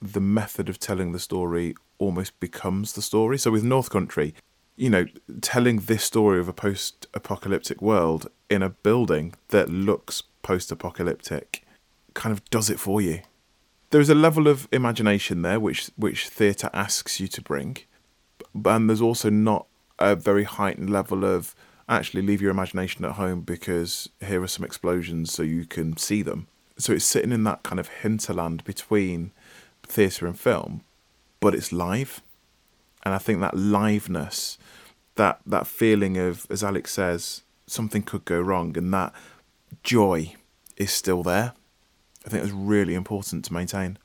the 0.02 0.22
method 0.22 0.70
of 0.70 0.80
telling 0.80 1.12
the 1.12 1.20
story 1.20 1.76
almost 1.98 2.40
becomes 2.40 2.94
the 2.94 3.02
story. 3.02 3.38
So 3.38 3.52
with 3.52 3.64
North 3.64 3.90
Country, 3.90 4.36
you 4.76 4.90
know, 4.90 5.06
telling 5.42 5.78
this 5.82 6.04
story 6.04 6.40
of 6.40 6.48
a 6.48 6.54
post 6.54 7.08
apocalyptic 7.14 7.82
world 7.82 8.30
in 8.50 8.62
a 8.62 8.70
building 8.70 9.34
that 9.50 9.70
looks 9.70 10.24
post 10.42 10.72
apocalyptic 10.72 11.63
kind 12.14 12.34
of 12.34 12.44
does 12.50 12.70
it 12.70 12.80
for 12.80 13.02
you. 13.02 13.22
There's 13.90 14.10
a 14.10 14.16
level 14.16 14.48
of 14.48 14.68
imagination 14.72 15.42
there 15.42 15.60
which 15.60 15.92
which 15.96 16.28
theatre 16.28 16.70
asks 16.74 17.20
you 17.20 17.28
to 17.28 17.42
bring, 17.42 17.78
and 18.66 18.90
there's 18.90 19.02
also 19.02 19.30
not 19.30 19.68
a 20.00 20.16
very 20.16 20.44
heightened 20.44 20.90
level 20.90 21.24
of 21.24 21.56
actually 21.88 22.22
leave 22.22 22.42
your 22.42 22.52
imagination 22.52 23.06
at 23.06 23.14
home 23.14 23.42
because 23.42 24.10
here 24.26 24.42
are 24.42 24.48
some 24.48 24.66
explosions 24.66 25.32
so 25.32 25.44
you 25.44 25.66
can 25.66 25.98
see 25.98 26.22
them. 26.22 26.48
So 26.78 26.94
it's 26.94 27.06
sitting 27.06 27.32
in 27.32 27.44
that 27.44 27.64
kind 27.64 27.80
of 27.80 27.88
hinterland 27.88 28.64
between 28.64 29.32
theatre 29.84 30.26
and 30.26 30.40
film, 30.40 30.82
but 31.40 31.54
it's 31.54 31.72
live. 31.72 32.22
And 33.04 33.14
I 33.14 33.18
think 33.18 33.42
that 33.42 33.54
liveness, 33.54 34.58
that 35.16 35.42
that 35.46 35.68
feeling 35.68 36.18
of, 36.18 36.48
as 36.50 36.64
Alex 36.64 36.94
says, 36.94 37.44
something 37.68 38.02
could 38.02 38.26
go 38.26 38.40
wrong, 38.40 38.78
and 38.78 38.94
that 38.94 39.14
joy 39.84 40.36
is 40.78 40.92
still 40.92 41.22
there. 41.22 41.54
I 42.26 42.30
think 42.30 42.44
it's 42.44 42.54
really 42.54 42.96
important 42.96 43.46
to 43.46 43.54
maintain. 43.54 43.98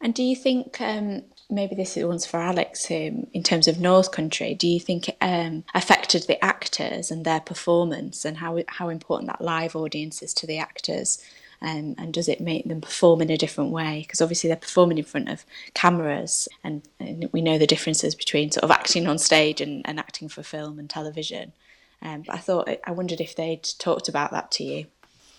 And 0.00 0.14
do 0.14 0.22
you 0.22 0.34
think 0.36 0.80
um, 0.80 1.24
maybe 1.50 1.74
this 1.74 1.96
is 1.96 2.04
one's 2.04 2.26
for 2.26 2.38
Alex. 2.38 2.90
Um, 2.90 3.26
in 3.32 3.42
terms 3.42 3.68
of 3.68 3.80
North 3.80 4.12
Country, 4.12 4.54
do 4.54 4.68
you 4.68 4.80
think 4.80 5.08
it 5.08 5.16
um, 5.20 5.64
affected 5.74 6.22
the 6.22 6.42
actors 6.44 7.10
and 7.10 7.24
their 7.24 7.40
performance, 7.40 8.24
and 8.24 8.38
how 8.38 8.58
how 8.68 8.88
important 8.88 9.28
that 9.28 9.40
live 9.40 9.76
audience 9.76 10.22
is 10.22 10.32
to 10.34 10.46
the 10.46 10.58
actors? 10.58 11.22
Um, 11.62 11.94
and 11.98 12.14
does 12.14 12.26
it 12.26 12.40
make 12.40 12.66
them 12.66 12.80
perform 12.80 13.20
in 13.20 13.28
a 13.28 13.36
different 13.36 13.70
way? 13.70 14.00
Because 14.00 14.22
obviously 14.22 14.48
they're 14.48 14.56
performing 14.56 14.96
in 14.96 15.04
front 15.04 15.28
of 15.28 15.44
cameras, 15.74 16.48
and, 16.64 16.82
and, 16.98 17.28
we 17.32 17.42
know 17.42 17.58
the 17.58 17.66
differences 17.66 18.14
between 18.14 18.50
sort 18.50 18.64
of 18.64 18.70
acting 18.70 19.06
on 19.06 19.18
stage 19.18 19.60
and, 19.60 19.82
and 19.86 19.98
acting 19.98 20.30
for 20.30 20.42
film 20.42 20.78
and 20.78 20.88
television. 20.88 21.52
Um, 22.00 22.22
but 22.22 22.34
I 22.34 22.38
thought 22.38 22.68
I 22.86 22.92
wondered 22.92 23.20
if 23.20 23.36
they'd 23.36 23.62
talked 23.78 24.08
about 24.08 24.30
that 24.30 24.50
to 24.52 24.64
you. 24.64 24.86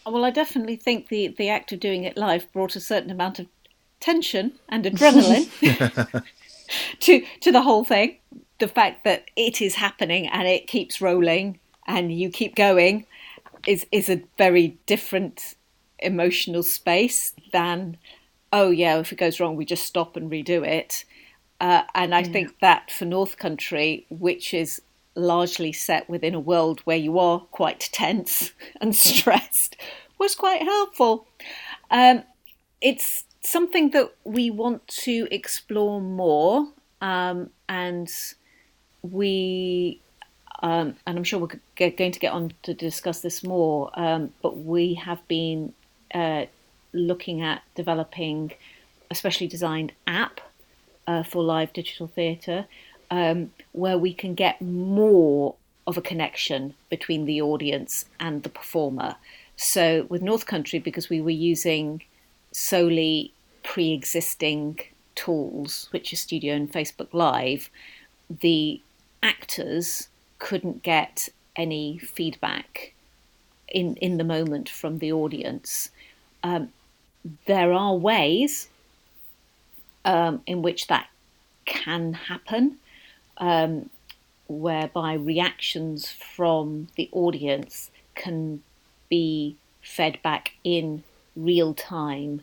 Well, 0.05 0.25
I 0.25 0.31
definitely 0.31 0.75
think 0.75 1.09
the 1.09 1.29
the 1.29 1.49
act 1.49 1.71
of 1.71 1.79
doing 1.79 2.03
it 2.03 2.17
live 2.17 2.51
brought 2.51 2.75
a 2.75 2.79
certain 2.79 3.11
amount 3.11 3.39
of 3.39 3.47
tension 3.99 4.53
and 4.69 4.85
adrenaline 4.85 6.23
to 6.99 7.25
to 7.41 7.51
the 7.51 7.61
whole 7.61 7.85
thing. 7.85 8.17
The 8.59 8.67
fact 8.67 9.03
that 9.03 9.29
it 9.35 9.61
is 9.61 9.75
happening 9.75 10.27
and 10.27 10.47
it 10.47 10.67
keeps 10.67 11.01
rolling 11.01 11.59
and 11.87 12.11
you 12.11 12.29
keep 12.29 12.55
going 12.55 13.05
is 13.67 13.85
is 13.91 14.09
a 14.09 14.23
very 14.37 14.77
different 14.85 15.55
emotional 15.99 16.63
space 16.63 17.33
than 17.51 17.97
oh 18.51 18.71
yeah 18.71 18.97
if 18.97 19.11
it 19.11 19.17
goes 19.17 19.39
wrong 19.39 19.55
we 19.55 19.65
just 19.65 19.83
stop 19.83 20.15
and 20.15 20.31
redo 20.31 20.65
it 20.67 21.05
uh, 21.61 21.83
and 21.93 22.15
I 22.15 22.21
yeah. 22.21 22.31
think 22.31 22.59
that 22.59 22.89
for 22.89 23.05
North 23.05 23.37
Country, 23.37 24.07
which 24.09 24.51
is 24.51 24.81
largely 25.15 25.71
set 25.71 26.09
within 26.09 26.33
a 26.33 26.39
world 26.39 26.81
where 26.81 26.97
you 26.97 27.19
are 27.19 27.39
quite 27.39 27.89
tense 27.91 28.51
and 28.81 28.95
stressed, 28.95 29.77
was 30.17 30.35
quite 30.35 30.61
helpful. 30.61 31.27
Um, 31.89 32.23
it's 32.79 33.25
something 33.43 33.91
that 33.91 34.13
we 34.23 34.51
want 34.51 34.87
to 34.87 35.27
explore 35.31 35.99
more, 35.99 36.67
um, 37.01 37.49
and 37.67 38.11
we, 39.01 39.99
um, 40.61 40.95
and 41.07 41.17
I'm 41.17 41.23
sure 41.23 41.39
we're 41.39 41.59
g- 41.75 41.89
going 41.89 42.11
to 42.11 42.19
get 42.19 42.33
on 42.33 42.53
to 42.63 42.73
discuss 42.73 43.21
this 43.21 43.43
more, 43.43 43.91
um, 43.99 44.31
but 44.41 44.57
we 44.57 44.93
have 44.95 45.27
been 45.27 45.73
uh, 46.13 46.45
looking 46.93 47.41
at 47.41 47.63
developing 47.75 48.53
a 49.09 49.15
specially 49.15 49.47
designed 49.47 49.91
app 50.05 50.39
uh, 51.07 51.23
for 51.23 51.43
live 51.43 51.73
digital 51.73 52.07
theatre 52.07 52.65
um, 53.11 53.51
where 53.73 53.97
we 53.97 54.13
can 54.13 54.33
get 54.33 54.61
more 54.61 55.55
of 55.85 55.97
a 55.97 56.01
connection 56.01 56.73
between 56.89 57.25
the 57.25 57.41
audience 57.41 58.05
and 58.19 58.43
the 58.43 58.49
performer. 58.49 59.15
So 59.57 60.07
with 60.09 60.21
North 60.21 60.45
Country, 60.45 60.79
because 60.79 61.09
we 61.09 61.21
were 61.21 61.29
using 61.29 62.01
solely 62.51 63.33
pre-existing 63.63 64.79
tools, 65.15 65.87
which 65.91 66.11
is 66.13 66.19
Studio 66.19 66.55
and 66.55 66.71
Facebook 66.71 67.13
Live, 67.13 67.69
the 68.29 68.81
actors 69.21 70.07
couldn't 70.39 70.81
get 70.81 71.29
any 71.55 71.99
feedback 71.99 72.93
in 73.67 73.95
in 73.97 74.17
the 74.17 74.23
moment 74.23 74.67
from 74.69 74.99
the 74.99 75.11
audience. 75.11 75.91
Um, 76.43 76.71
there 77.45 77.71
are 77.71 77.95
ways 77.95 78.67
um, 80.05 80.41
in 80.47 80.61
which 80.61 80.87
that 80.87 81.07
can 81.65 82.13
happen, 82.13 82.77
um, 83.41 83.89
whereby 84.47 85.13
reactions 85.13 86.09
from 86.09 86.87
the 86.95 87.09
audience 87.11 87.91
can 88.15 88.61
be 89.09 89.57
fed 89.81 90.21
back 90.21 90.53
in 90.63 91.03
real 91.35 91.73
time 91.73 92.41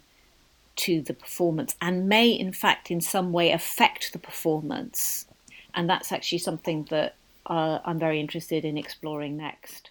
to 0.74 1.00
the 1.00 1.14
performance 1.14 1.76
and 1.80 2.08
may, 2.08 2.30
in 2.30 2.52
fact, 2.52 2.90
in 2.90 3.00
some 3.00 3.32
way 3.32 3.52
affect 3.52 4.12
the 4.12 4.18
performance. 4.18 5.26
And 5.74 5.88
that's 5.88 6.12
actually 6.12 6.38
something 6.38 6.86
that 6.90 7.14
uh, 7.46 7.78
I'm 7.84 7.98
very 7.98 8.20
interested 8.20 8.64
in 8.64 8.76
exploring 8.76 9.36
next. 9.36 9.90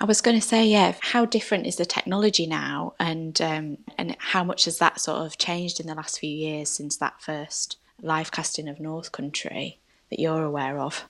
I 0.00 0.04
was 0.04 0.20
going 0.20 0.36
to 0.38 0.46
say, 0.46 0.66
yeah, 0.66 0.94
how 1.00 1.24
different 1.24 1.66
is 1.66 1.76
the 1.76 1.84
technology 1.84 2.46
now, 2.46 2.94
and 2.98 3.40
um, 3.40 3.78
and 3.96 4.16
how 4.18 4.42
much 4.42 4.64
has 4.64 4.78
that 4.78 5.00
sort 5.00 5.18
of 5.24 5.38
changed 5.38 5.78
in 5.80 5.86
the 5.86 5.94
last 5.94 6.18
few 6.18 6.30
years 6.30 6.68
since 6.68 6.96
that 6.96 7.20
first 7.20 7.76
live 8.02 8.32
casting 8.32 8.68
of 8.68 8.80
North 8.80 9.12
Country 9.12 9.78
that 10.10 10.18
you're 10.18 10.44
aware 10.44 10.78
of? 10.78 11.08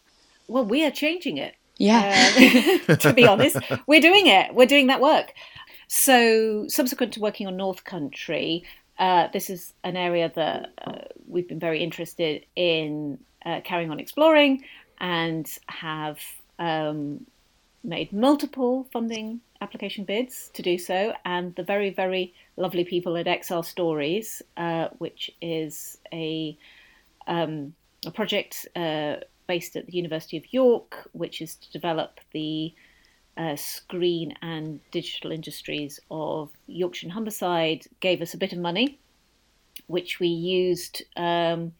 Well, 0.49 0.65
we 0.65 0.85
are 0.85 0.91
changing 0.91 1.39
it. 1.39 1.55
Yeah. 1.79 2.31
Uh, 2.89 2.97
to 2.97 3.13
be 3.13 3.27
honest, 3.27 3.57
we're 3.87 4.01
doing 4.01 4.27
it. 4.27 4.55
We're 4.55 4.67
doing 4.67 4.89
that 4.89 5.01
work. 5.01 5.33
So, 5.89 6.67
subsequent 6.69 7.13
to 7.15 7.21
working 7.21 7.47
on 7.47 7.57
North 7.57 7.85
Country, 7.85 8.65
uh, 8.99 9.29
this 9.33 9.51
is 9.51 9.75
an 9.83 9.97
area 9.97 10.33
that 10.35 10.73
uh, 10.87 11.05
we've 11.27 11.49
been 11.49 11.59
very 11.59 11.83
interested 11.83 12.47
in 12.57 13.19
uh, 13.45 13.61
carrying 13.65 13.91
on 13.91 14.01
exploring 14.01 14.65
and 14.99 15.51
have 15.67 16.19
um, 16.59 17.27
made 17.83 18.13
multiple 18.13 18.87
funding 18.93 19.41
application 19.61 20.05
bids 20.05 20.51
to 20.55 20.63
do 20.63 20.79
so. 20.79 21.13
And 21.25 21.55
the 21.57 21.63
very, 21.63 21.91
very 21.91 22.35
lovely 22.57 22.85
people 22.85 23.17
at 23.17 23.27
XR 23.27 23.65
Stories, 23.65 24.43
uh, 24.57 24.89
which 24.99 25.31
is 25.43 25.99
a, 26.13 26.57
um, 27.27 27.75
a 28.07 28.11
project 28.11 28.67
uh, 28.77 29.17
based 29.47 29.77
at 29.77 29.87
the 29.87 29.93
University 29.93 30.37
of 30.37 30.53
York, 30.53 31.09
which 31.13 31.41
is 31.41 31.57
to 31.57 31.71
develop 31.73 32.21
the 32.33 32.73
uh, 33.37 33.57
screen 33.57 34.35
and 34.43 34.81
digital 34.91 35.33
industries 35.33 36.01
of 36.11 36.51
Yorkshire 36.67 37.09
and 37.09 37.17
Humberside 37.17 37.87
gave 38.01 38.23
us 38.23 38.35
a 38.35 38.39
bit 38.39 38.53
of 38.53 38.59
money, 38.59 38.99
which 39.87 40.21
we 40.21 40.29
used 40.29 41.03
um, 41.17 41.73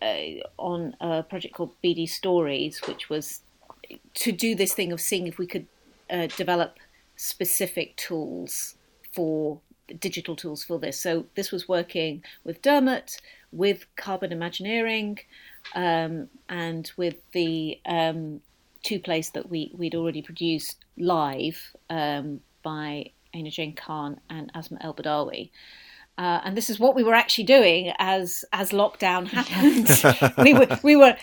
uh, 0.00 0.16
on 0.58 0.94
a 1.00 1.22
project 1.22 1.54
called 1.54 1.72
BD 1.82 2.08
Stories, 2.08 2.80
which 2.86 3.08
was 3.08 3.40
to 4.14 4.32
do 4.32 4.54
this 4.54 4.74
thing 4.74 4.92
of 4.92 5.00
seeing 5.00 5.26
if 5.26 5.38
we 5.38 5.46
could 5.46 5.66
uh, 6.10 6.26
develop 6.36 6.78
specific 7.16 7.96
tools 7.96 8.74
for 9.12 9.60
digital 9.98 10.36
tools 10.36 10.64
for 10.64 10.78
this. 10.78 11.00
So 11.00 11.26
this 11.34 11.52
was 11.52 11.68
working 11.68 12.22
with 12.44 12.62
Dermot, 12.62 13.20
with 13.52 13.86
Carbon 13.96 14.32
Imagineering, 14.32 15.18
um, 15.74 16.28
and 16.48 16.90
with 16.96 17.16
the 17.32 17.78
um, 17.86 18.40
two 18.82 18.98
plays 18.98 19.30
that 19.30 19.48
we, 19.48 19.72
we'd 19.76 19.94
already 19.94 20.22
produced 20.22 20.84
live 20.98 21.74
um, 21.88 22.40
by 22.62 23.10
Aina 23.34 23.50
Jane 23.50 23.74
Khan 23.74 24.20
and 24.28 24.50
Asma 24.54 24.78
El 24.80 24.94
Badawi. 24.94 25.50
Uh, 26.18 26.40
and 26.44 26.56
this 26.56 26.68
is 26.68 26.78
what 26.78 26.94
we 26.94 27.02
were 27.02 27.14
actually 27.14 27.44
doing 27.44 27.92
as 27.98 28.44
as 28.52 28.70
lockdown 28.70 29.26
happened. 29.28 30.34
we 30.44 30.52
were 30.52 30.78
we 30.82 30.94
were 30.94 31.16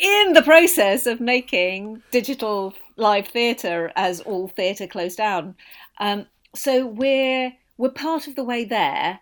in 0.00 0.32
the 0.34 0.42
process 0.42 1.06
of 1.06 1.18
making 1.18 2.02
digital 2.10 2.74
live 2.96 3.26
theatre 3.26 3.90
as 3.96 4.20
all 4.20 4.48
theatre 4.48 4.86
closed 4.86 5.16
down. 5.16 5.54
Um, 5.98 6.26
so 6.54 6.86
we're 6.86 7.54
we're 7.78 7.90
part 7.90 8.26
of 8.28 8.34
the 8.34 8.44
way 8.44 8.64
there 8.64 9.20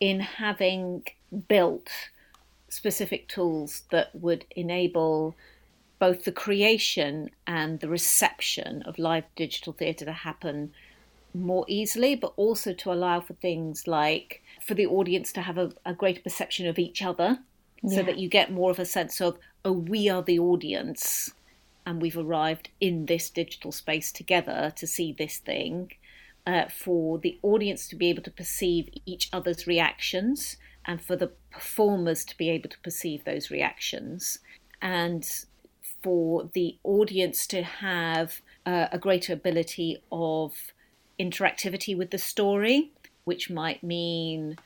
in 0.00 0.20
having 0.20 1.04
built 1.48 1.88
specific 2.68 3.28
tools 3.28 3.82
that 3.90 4.14
would 4.14 4.44
enable 4.56 5.36
both 5.98 6.24
the 6.24 6.32
creation 6.32 7.30
and 7.46 7.80
the 7.80 7.88
reception 7.88 8.82
of 8.82 8.98
live 8.98 9.24
digital 9.36 9.72
theatre 9.72 10.04
to 10.04 10.12
happen 10.12 10.72
more 11.32 11.64
easily, 11.68 12.14
but 12.14 12.32
also 12.36 12.72
to 12.72 12.92
allow 12.92 13.20
for 13.20 13.34
things 13.34 13.86
like 13.86 14.42
for 14.60 14.74
the 14.74 14.86
audience 14.86 15.32
to 15.32 15.42
have 15.42 15.58
a, 15.58 15.72
a 15.84 15.94
greater 15.94 16.20
perception 16.20 16.66
of 16.66 16.78
each 16.78 17.02
other 17.02 17.38
yeah. 17.82 17.96
so 17.96 18.02
that 18.02 18.18
you 18.18 18.28
get 18.28 18.52
more 18.52 18.70
of 18.70 18.78
a 18.78 18.84
sense 18.84 19.20
of, 19.20 19.38
oh, 19.64 19.72
we 19.72 20.08
are 20.08 20.22
the 20.22 20.38
audience 20.38 21.32
and 21.86 22.00
we've 22.00 22.18
arrived 22.18 22.70
in 22.80 23.06
this 23.06 23.30
digital 23.30 23.72
space 23.72 24.10
together 24.10 24.72
to 24.76 24.86
see 24.86 25.12
this 25.12 25.38
thing. 25.38 25.92
Uh, 26.46 26.68
for 26.68 27.18
the 27.20 27.38
audience 27.42 27.88
to 27.88 27.96
be 27.96 28.10
able 28.10 28.22
to 28.22 28.30
perceive 28.30 28.90
each 29.06 29.30
other's 29.32 29.66
reactions 29.66 30.58
and 30.86 31.00
for 31.00 31.16
the 31.16 31.32
performers 31.50 32.24
to 32.24 32.36
be 32.36 32.50
able 32.50 32.68
to 32.68 32.78
perceive 32.80 33.24
those 33.24 33.50
reactions. 33.50 34.38
And 34.82 35.26
for 36.02 36.50
the 36.52 36.76
audience 36.84 37.46
to 37.46 37.62
have 37.62 38.42
uh, 38.66 38.88
a 38.92 38.98
greater 38.98 39.32
ability 39.32 40.02
of 40.12 40.54
interactivity 41.18 41.96
with 41.96 42.10
the 42.10 42.18
story, 42.18 42.92
which 43.24 43.48
might 43.48 43.82
mean 43.82 44.56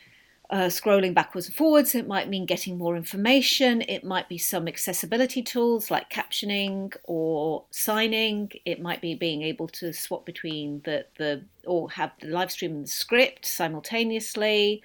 uh, 0.50 0.66
scrolling 0.66 1.14
backwards 1.14 1.46
and 1.46 1.54
forwards. 1.54 1.94
It 1.94 2.08
might 2.08 2.28
mean 2.28 2.46
getting 2.46 2.78
more 2.78 2.96
information. 2.96 3.82
It 3.82 4.02
might 4.02 4.28
be 4.28 4.38
some 4.38 4.66
accessibility 4.66 5.42
tools 5.42 5.90
like 5.90 6.10
captioning 6.10 6.96
or 7.04 7.64
signing. 7.70 8.50
It 8.64 8.80
might 8.80 9.00
be 9.00 9.14
being 9.14 9.42
able 9.42 9.68
to 9.68 9.92
swap 9.92 10.24
between 10.24 10.80
the, 10.84 11.04
the 11.18 11.44
or 11.66 11.90
have 11.90 12.12
the 12.20 12.28
live 12.28 12.50
stream 12.50 12.72
and 12.72 12.86
the 12.86 12.90
script 12.90 13.46
simultaneously. 13.46 14.82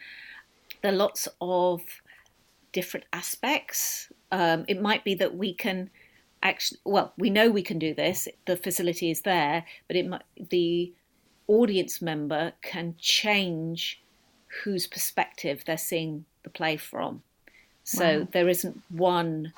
There 0.84 0.92
are 0.92 0.96
lots 0.96 1.28
of 1.42 1.82
different 2.72 3.08
aspects. 3.12 4.12
Um, 4.32 4.66
it 4.68 4.80
might 4.80 5.04
be 5.04 5.16
that 5.16 5.36
we 5.36 5.54
can 5.54 5.90
actually 6.44 6.80
well 6.84 7.14
we 7.18 7.30
know 7.30 7.50
we 7.50 7.62
can 7.62 7.80
do 7.80 7.94
this 7.94 8.28
the 8.48 8.58
facility 8.58 9.10
is 9.10 9.22
there 9.22 9.64
but 9.88 9.96
it 9.96 10.06
might 10.06 10.24
the 10.50 10.92
audience 11.48 12.02
member 12.02 12.52
can 12.62 12.94
change 13.00 14.02
whose 14.66 14.86
perspective 14.86 15.64
they're 15.66 15.78
seeing 15.78 16.26
the 16.44 16.50
play 16.50 16.76
from 16.76 17.24
So 17.86 18.20
Wow. 18.20 18.28
there 18.32 18.50
isn't 18.50 18.82
one 18.90 19.54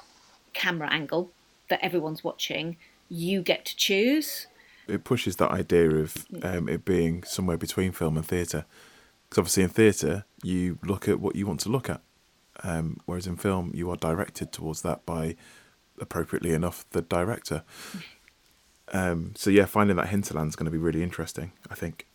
camera 0.54 0.90
angle 0.92 1.32
that 1.70 1.80
everyone's 1.84 2.24
watching. 2.24 2.78
You 3.10 3.42
get 3.42 3.66
to 3.66 3.76
choose. 3.76 4.48
It 4.88 5.04
pushes 5.04 5.36
that 5.38 5.52
idea 5.52 5.90
of 5.90 6.26
um, 6.44 6.68
it 6.70 6.86
being 6.86 7.24
somewhere 7.24 7.58
between 7.58 7.92
film 7.92 8.18
and 8.18 8.26
theatre. 8.26 8.66
Because 9.30 9.40
obviously 9.40 9.64
in 9.64 9.70
theatre, 9.70 10.26
you 10.46 10.78
look 10.84 11.08
at 11.08 11.20
what 11.20 11.36
you 11.36 11.48
want 11.48 11.60
to 11.62 11.70
look 11.70 11.90
at. 11.90 12.02
Um, 12.64 13.00
whereas 13.06 13.28
in 13.28 13.36
film, 13.36 13.72
you 13.74 13.90
are 13.90 13.98
directed 13.98 14.52
towards 14.52 14.82
that 14.84 15.06
by, 15.06 15.36
appropriately 16.00 16.54
enough, 16.54 16.86
the 16.92 17.02
director. 17.02 17.64
Um, 18.94 19.34
so 19.36 19.50
yeah, 19.50 19.66
finding 19.66 19.98
that 19.98 20.10
hinterland 20.10 20.50
is 20.50 20.56
going 20.56 20.66
to 20.66 20.72
be 20.72 20.78
really 20.78 21.04
interesting, 21.04 21.52
I 21.70 21.76
think. 21.76 22.08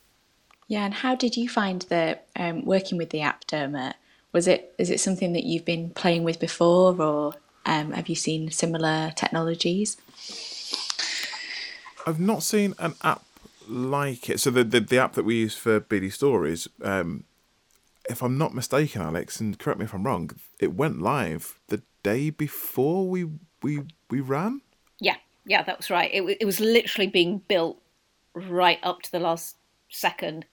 Yeah, 0.68 0.84
and 0.84 0.94
how 0.94 1.16
did 1.16 1.36
you 1.36 1.48
find 1.48 1.82
the 1.82 2.20
um, 2.36 2.64
working 2.64 2.96
with 2.96 3.10
the 3.10 3.22
app, 3.22 3.44
Dermot? 3.46 3.96
Was 4.32 4.46
it 4.46 4.72
is 4.78 4.88
it 4.88 5.00
something 5.00 5.32
that 5.32 5.42
you've 5.42 5.64
been 5.64 5.90
playing 5.90 6.22
with 6.22 6.38
before, 6.38 6.94
or 7.02 7.34
um, 7.66 7.90
have 7.90 8.08
you 8.08 8.14
seen 8.14 8.52
similar 8.52 9.12
technologies? 9.16 9.96
I've 12.06 12.20
not 12.20 12.44
seen 12.44 12.74
an 12.78 12.94
app 13.02 13.24
like 13.68 14.30
it. 14.30 14.38
So 14.38 14.50
the 14.50 14.62
the, 14.62 14.78
the 14.78 14.98
app 14.98 15.14
that 15.14 15.24
we 15.24 15.40
use 15.40 15.56
for 15.56 15.80
BD 15.80 16.12
Stories, 16.12 16.68
um, 16.82 17.24
if 18.10 18.22
I'm 18.22 18.36
not 18.36 18.54
mistaken, 18.54 19.02
Alex, 19.02 19.40
and 19.40 19.58
correct 19.58 19.78
me 19.78 19.84
if 19.84 19.94
I'm 19.94 20.04
wrong, 20.04 20.30
it 20.58 20.74
went 20.74 21.00
live 21.00 21.60
the 21.68 21.82
day 22.02 22.30
before 22.30 23.08
we 23.08 23.26
we 23.62 23.82
we 24.10 24.20
ran. 24.20 24.62
Yeah, 25.00 25.16
yeah, 25.46 25.62
that 25.62 25.78
was 25.78 25.90
right. 25.90 26.10
It, 26.12 26.38
it 26.40 26.44
was 26.44 26.60
literally 26.60 27.06
being 27.06 27.38
built 27.46 27.80
right 28.34 28.78
up 28.82 29.02
to 29.02 29.12
the 29.12 29.20
last 29.20 29.56
second. 29.88 30.44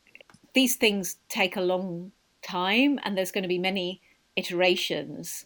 These 0.54 0.76
things 0.76 1.18
take 1.30 1.56
a 1.58 1.62
long 1.62 2.12
time, 2.42 3.00
and 3.04 3.18
there's 3.18 3.32
going 3.32 3.44
to 3.44 3.50
be 3.50 3.60
many 3.60 4.02
iterations 4.36 5.46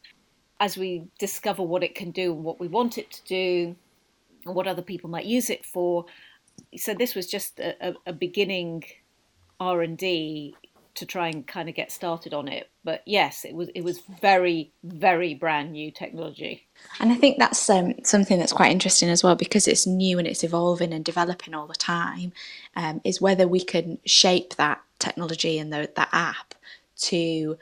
as 0.59 0.77
we 0.77 1.05
discover 1.17 1.63
what 1.63 1.83
it 1.83 1.95
can 1.95 2.11
do 2.11 2.33
and 2.33 2.43
what 2.43 2.59
we 2.59 2.67
want 2.67 2.97
it 2.97 3.09
to 3.11 3.23
do, 3.25 3.75
and 4.45 4.55
what 4.55 4.67
other 4.67 4.81
people 4.81 5.09
might 5.09 5.25
use 5.25 5.49
it 5.49 5.65
for. 5.65 6.05
So 6.75 6.93
this 6.93 7.15
was 7.15 7.27
just 7.27 7.59
a, 7.59 7.89
a, 7.89 7.93
a 8.07 8.13
beginning 8.13 8.83
R 9.59 9.81
and 9.81 9.97
D 9.97 10.55
to 10.95 11.05
try 11.05 11.29
and 11.29 11.45
kind 11.47 11.69
of 11.69 11.75
get 11.75 11.91
started 11.91 12.33
on 12.33 12.47
it. 12.47 12.69
But 12.83 13.01
yes, 13.05 13.45
it 13.45 13.53
was 13.53 13.69
it 13.75 13.83
was 13.83 14.01
very 14.21 14.71
very 14.83 15.33
brand 15.33 15.71
new 15.71 15.91
technology. 15.91 16.67
And 16.99 17.11
I 17.11 17.15
think 17.15 17.37
that's 17.37 17.69
um, 17.69 17.93
something 18.03 18.39
that's 18.39 18.53
quite 18.53 18.71
interesting 18.71 19.09
as 19.09 19.23
well 19.23 19.35
because 19.35 19.67
it's 19.67 19.85
new 19.85 20.17
and 20.17 20.27
it's 20.27 20.43
evolving 20.43 20.93
and 20.93 21.05
developing 21.05 21.53
all 21.53 21.67
the 21.67 21.73
time. 21.73 22.33
Um, 22.75 23.01
is 23.03 23.21
whether 23.21 23.47
we 23.47 23.63
can 23.63 23.99
shape 24.05 24.55
that 24.55 24.81
technology 24.99 25.59
and 25.59 25.71
the, 25.73 25.89
that 25.95 26.09
app 26.11 26.55
to 27.01 27.57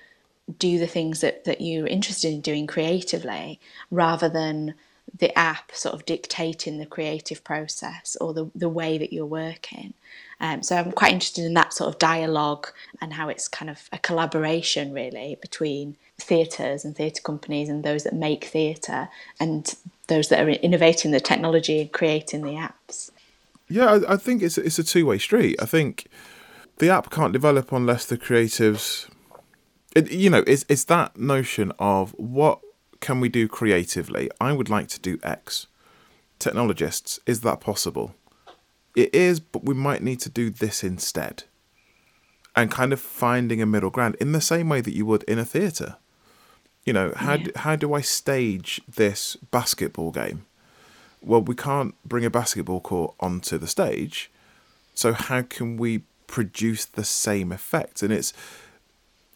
do 0.57 0.79
the 0.79 0.87
things 0.87 1.21
that, 1.21 1.45
that 1.45 1.61
you're 1.61 1.87
interested 1.87 2.33
in 2.33 2.41
doing 2.41 2.67
creatively 2.67 3.59
rather 3.91 4.29
than 4.29 4.73
the 5.17 5.37
app 5.37 5.71
sort 5.73 5.95
of 5.95 6.05
dictating 6.05 6.77
the 6.77 6.85
creative 6.85 7.43
process 7.43 8.15
or 8.21 8.33
the, 8.33 8.49
the 8.55 8.69
way 8.69 8.97
that 8.97 9.13
you're 9.13 9.25
working. 9.25 9.93
Um, 10.41 10.63
so 10.63 10.77
I'm 10.77 10.91
quite 10.91 11.11
interested 11.11 11.45
in 11.45 11.53
that 11.55 11.73
sort 11.73 11.89
of 11.89 11.99
dialogue 11.99 12.67
and 13.01 13.13
how 13.13 13.27
it's 13.27 13.47
kind 13.47 13.69
of 13.69 13.89
a 13.91 13.97
collaboration 13.97 14.93
really 14.93 15.37
between 15.41 15.97
theatres 16.17 16.85
and 16.85 16.95
theatre 16.95 17.21
companies 17.21 17.69
and 17.69 17.83
those 17.83 18.03
that 18.03 18.13
make 18.13 18.45
theatre 18.45 19.09
and 19.39 19.75
those 20.07 20.29
that 20.29 20.39
are 20.39 20.49
innovating 20.49 21.11
the 21.11 21.19
technology 21.19 21.81
and 21.81 21.91
creating 21.91 22.41
the 22.41 22.51
apps. 22.51 23.11
Yeah, 23.67 23.85
I, 23.85 24.13
I 24.13 24.17
think 24.17 24.41
it's 24.41 24.57
it's 24.57 24.79
a 24.79 24.83
two 24.83 25.05
way 25.05 25.17
street. 25.19 25.57
I 25.61 25.65
think 25.65 26.07
the 26.77 26.89
app 26.89 27.11
can't 27.11 27.33
develop 27.33 27.71
unless 27.71 28.05
the 28.05 28.17
creatives, 28.17 29.07
it, 29.95 30.11
you 30.11 30.29
know, 30.29 30.43
it's 30.47 30.65
it's 30.67 30.85
that 30.85 31.17
notion 31.17 31.71
of 31.77 32.11
what 32.17 32.59
can 32.99 33.19
we 33.19 33.29
do 33.29 33.47
creatively. 33.47 34.29
I 34.39 34.53
would 34.53 34.69
like 34.69 34.87
to 34.89 34.99
do 34.99 35.19
X. 35.23 35.67
Technologists, 36.37 37.19
is 37.25 37.41
that 37.41 37.59
possible? 37.61 38.15
It 38.95 39.13
is, 39.13 39.39
but 39.39 39.63
we 39.65 39.73
might 39.73 40.03
need 40.03 40.19
to 40.21 40.29
do 40.29 40.49
this 40.49 40.83
instead. 40.83 41.43
And 42.55 42.71
kind 42.71 42.91
of 42.91 42.99
finding 42.99 43.61
a 43.61 43.65
middle 43.65 43.89
ground 43.89 44.15
in 44.19 44.31
the 44.31 44.41
same 44.41 44.69
way 44.69 44.81
that 44.81 44.95
you 44.95 45.05
would 45.05 45.23
in 45.23 45.39
a 45.39 45.45
theatre. 45.45 45.97
You 46.85 46.93
know, 46.93 47.13
how 47.15 47.33
Yeah. 47.33 47.43
d 47.43 47.51
how 47.57 47.75
do 47.75 47.93
I 47.93 48.01
stage 48.01 48.81
this 48.87 49.37
basketball 49.51 50.11
game? 50.11 50.45
Well, 51.21 51.41
we 51.41 51.55
can't 51.55 51.93
bring 52.03 52.25
a 52.25 52.29
basketball 52.29 52.81
court 52.81 53.13
onto 53.19 53.57
the 53.57 53.67
stage. 53.67 54.31
So 54.95 55.13
how 55.13 55.41
can 55.43 55.77
we 55.77 56.03
produce 56.27 56.85
the 56.85 57.03
same 57.03 57.51
effect? 57.51 58.01
And 58.01 58.11
it's 58.11 58.33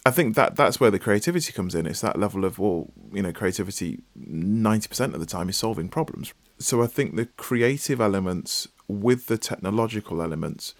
I 0.05 0.11
think 0.11 0.35
that 0.35 0.55
that's 0.55 0.79
where 0.79 0.91
the 0.91 0.99
creativity 0.99 1.53
comes 1.53 1.75
in. 1.75 1.85
It's 1.85 2.01
that 2.01 2.19
level 2.19 2.43
of 2.43 2.59
well, 2.59 2.91
you 3.13 3.21
know, 3.21 3.31
creativity 3.31 4.01
ninety 4.15 4.87
percent 4.87 5.13
of 5.13 5.19
the 5.19 5.25
time 5.25 5.47
is 5.49 5.57
solving 5.57 5.87
problems. 5.89 6.33
So 6.59 6.81
I 6.83 6.87
think 6.87 7.15
the 7.15 7.27
creative 7.37 8.01
elements 8.01 8.67
with 8.87 9.27
the 9.27 9.37
technological 9.37 10.21
elements 10.21 10.75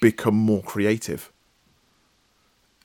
become 0.00 0.34
more 0.34 0.62
creative. 0.62 1.30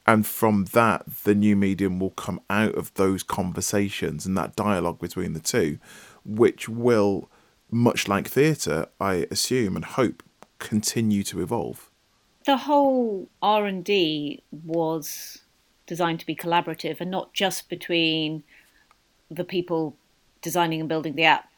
And 0.05 0.25
from 0.25 0.65
that, 0.73 1.05
the 1.23 1.35
new 1.35 1.55
medium 1.55 1.99
will 1.99 2.09
come 2.11 2.41
out 2.49 2.75
of 2.75 2.93
those 2.95 3.21
conversations 3.23 4.25
and 4.25 4.35
that 4.37 4.55
dialogue 4.55 4.99
between 4.99 5.33
the 5.33 5.39
two, 5.39 5.77
which 6.25 6.67
will, 6.67 7.29
much 7.69 8.07
like 8.07 8.27
theatre, 8.27 8.87
I 8.99 9.27
assume 9.29 9.75
and 9.75 9.85
hope, 9.85 10.23
continue 10.57 11.23
to 11.23 11.41
evolve. 11.41 11.89
the 12.45 12.57
whole 12.57 13.29
r&d 13.41 14.41
was 14.51 15.43
designed 15.89 16.19
to 16.19 16.25
be 16.25 16.35
collaborative 16.35 17.01
and 17.01 17.09
not 17.09 17.33
just 17.33 17.67
between 17.67 18.43
the 19.29 19.43
people 19.43 19.95
designing 20.39 20.79
and 20.79 20.87
building 20.87 21.15
the 21.15 21.23
app 21.23 21.49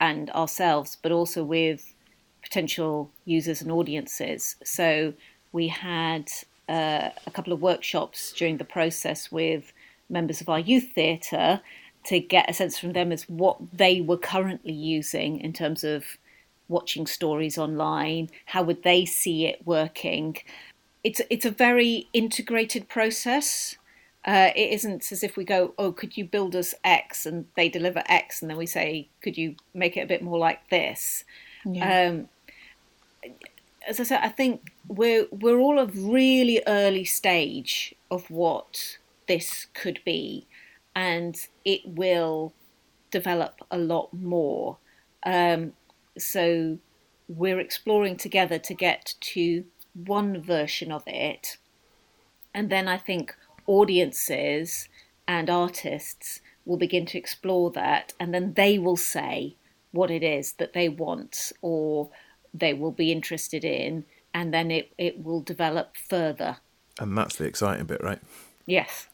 and 0.00 0.28
ourselves 0.30 0.98
but 1.00 1.12
also 1.12 1.44
with 1.44 1.94
potential 2.42 3.10
users 3.24 3.62
and 3.62 3.70
audiences. 3.70 4.56
So 4.64 5.14
we 5.52 5.68
had 5.68 6.28
uh, 6.68 7.10
a 7.26 7.30
couple 7.32 7.52
of 7.52 7.62
workshops 7.62 8.32
during 8.32 8.56
the 8.56 8.64
process 8.64 9.30
with 9.30 9.72
members 10.10 10.40
of 10.40 10.48
our 10.48 10.58
youth 10.58 10.90
theatre 10.92 11.60
to 12.06 12.18
get 12.18 12.50
a 12.50 12.54
sense 12.54 12.76
from 12.76 12.92
them 12.92 13.12
as 13.12 13.22
what 13.28 13.56
they 13.72 14.00
were 14.00 14.18
currently 14.18 14.72
using 14.72 15.38
in 15.40 15.52
terms 15.52 15.84
of 15.84 16.04
watching 16.68 17.06
stories 17.06 17.56
online 17.56 18.28
how 18.46 18.62
would 18.62 18.82
they 18.82 19.04
see 19.04 19.46
it 19.46 19.64
working 19.64 20.36
it's 21.06 21.20
it's 21.30 21.46
a 21.46 21.52
very 21.52 22.08
integrated 22.12 22.88
process. 22.88 23.76
Uh, 24.24 24.50
it 24.56 24.72
isn't 24.72 25.12
as 25.12 25.22
if 25.22 25.36
we 25.36 25.44
go 25.44 25.72
oh 25.78 25.92
could 25.92 26.16
you 26.16 26.24
build 26.24 26.56
us 26.56 26.74
x? 26.82 27.26
and 27.26 27.46
they 27.54 27.68
deliver 27.68 28.02
x 28.08 28.42
and 28.42 28.50
then 28.50 28.58
we 28.58 28.66
say 28.66 29.08
could 29.22 29.38
you 29.38 29.54
make 29.72 29.96
it 29.96 30.00
a 30.00 30.06
bit 30.06 30.20
more 30.20 30.36
like 30.36 30.68
this? 30.68 31.22
Um, 31.80 32.28
as 33.86 34.00
I 34.00 34.02
said, 34.02 34.20
I 34.22 34.30
think 34.30 34.72
we're 34.88 35.26
we're 35.30 35.58
all 35.58 35.78
a 35.78 35.86
really 35.86 36.60
early 36.66 37.04
stage 37.04 37.94
of 38.10 38.28
what 38.28 38.98
this 39.28 39.66
could 39.74 40.00
be, 40.04 40.48
and 40.96 41.36
it 41.64 41.82
will 41.84 42.52
develop 43.12 43.54
a 43.70 43.78
lot 43.78 44.12
more. 44.12 44.78
Um, 45.24 45.74
so 46.18 46.78
we're 47.28 47.60
exploring 47.60 48.16
together 48.16 48.58
to 48.58 48.74
get 48.74 49.14
to 49.20 49.64
one 50.04 50.42
version 50.42 50.92
of 50.92 51.02
it, 51.06 51.56
and 52.54 52.70
then 52.70 52.88
I 52.88 52.98
think 52.98 53.34
audiences 53.66 54.88
and 55.26 55.50
artists 55.50 56.40
will 56.64 56.76
begin 56.76 57.06
to 57.06 57.18
explore 57.18 57.70
that, 57.72 58.12
and 58.20 58.34
then 58.34 58.54
they 58.54 58.78
will 58.78 58.96
say 58.96 59.56
what 59.92 60.10
it 60.10 60.22
is 60.22 60.52
that 60.54 60.72
they 60.72 60.88
want 60.88 61.52
or 61.62 62.10
they 62.52 62.74
will 62.74 62.92
be 62.92 63.12
interested 63.12 63.64
in, 63.64 64.04
and 64.34 64.52
then 64.52 64.70
it, 64.70 64.92
it 64.98 65.22
will 65.22 65.40
develop 65.40 65.96
further. 65.96 66.58
And 66.98 67.16
that's 67.16 67.36
the 67.36 67.44
exciting 67.44 67.86
bit, 67.86 68.02
right? 68.02 68.20
Yes. 68.66 69.06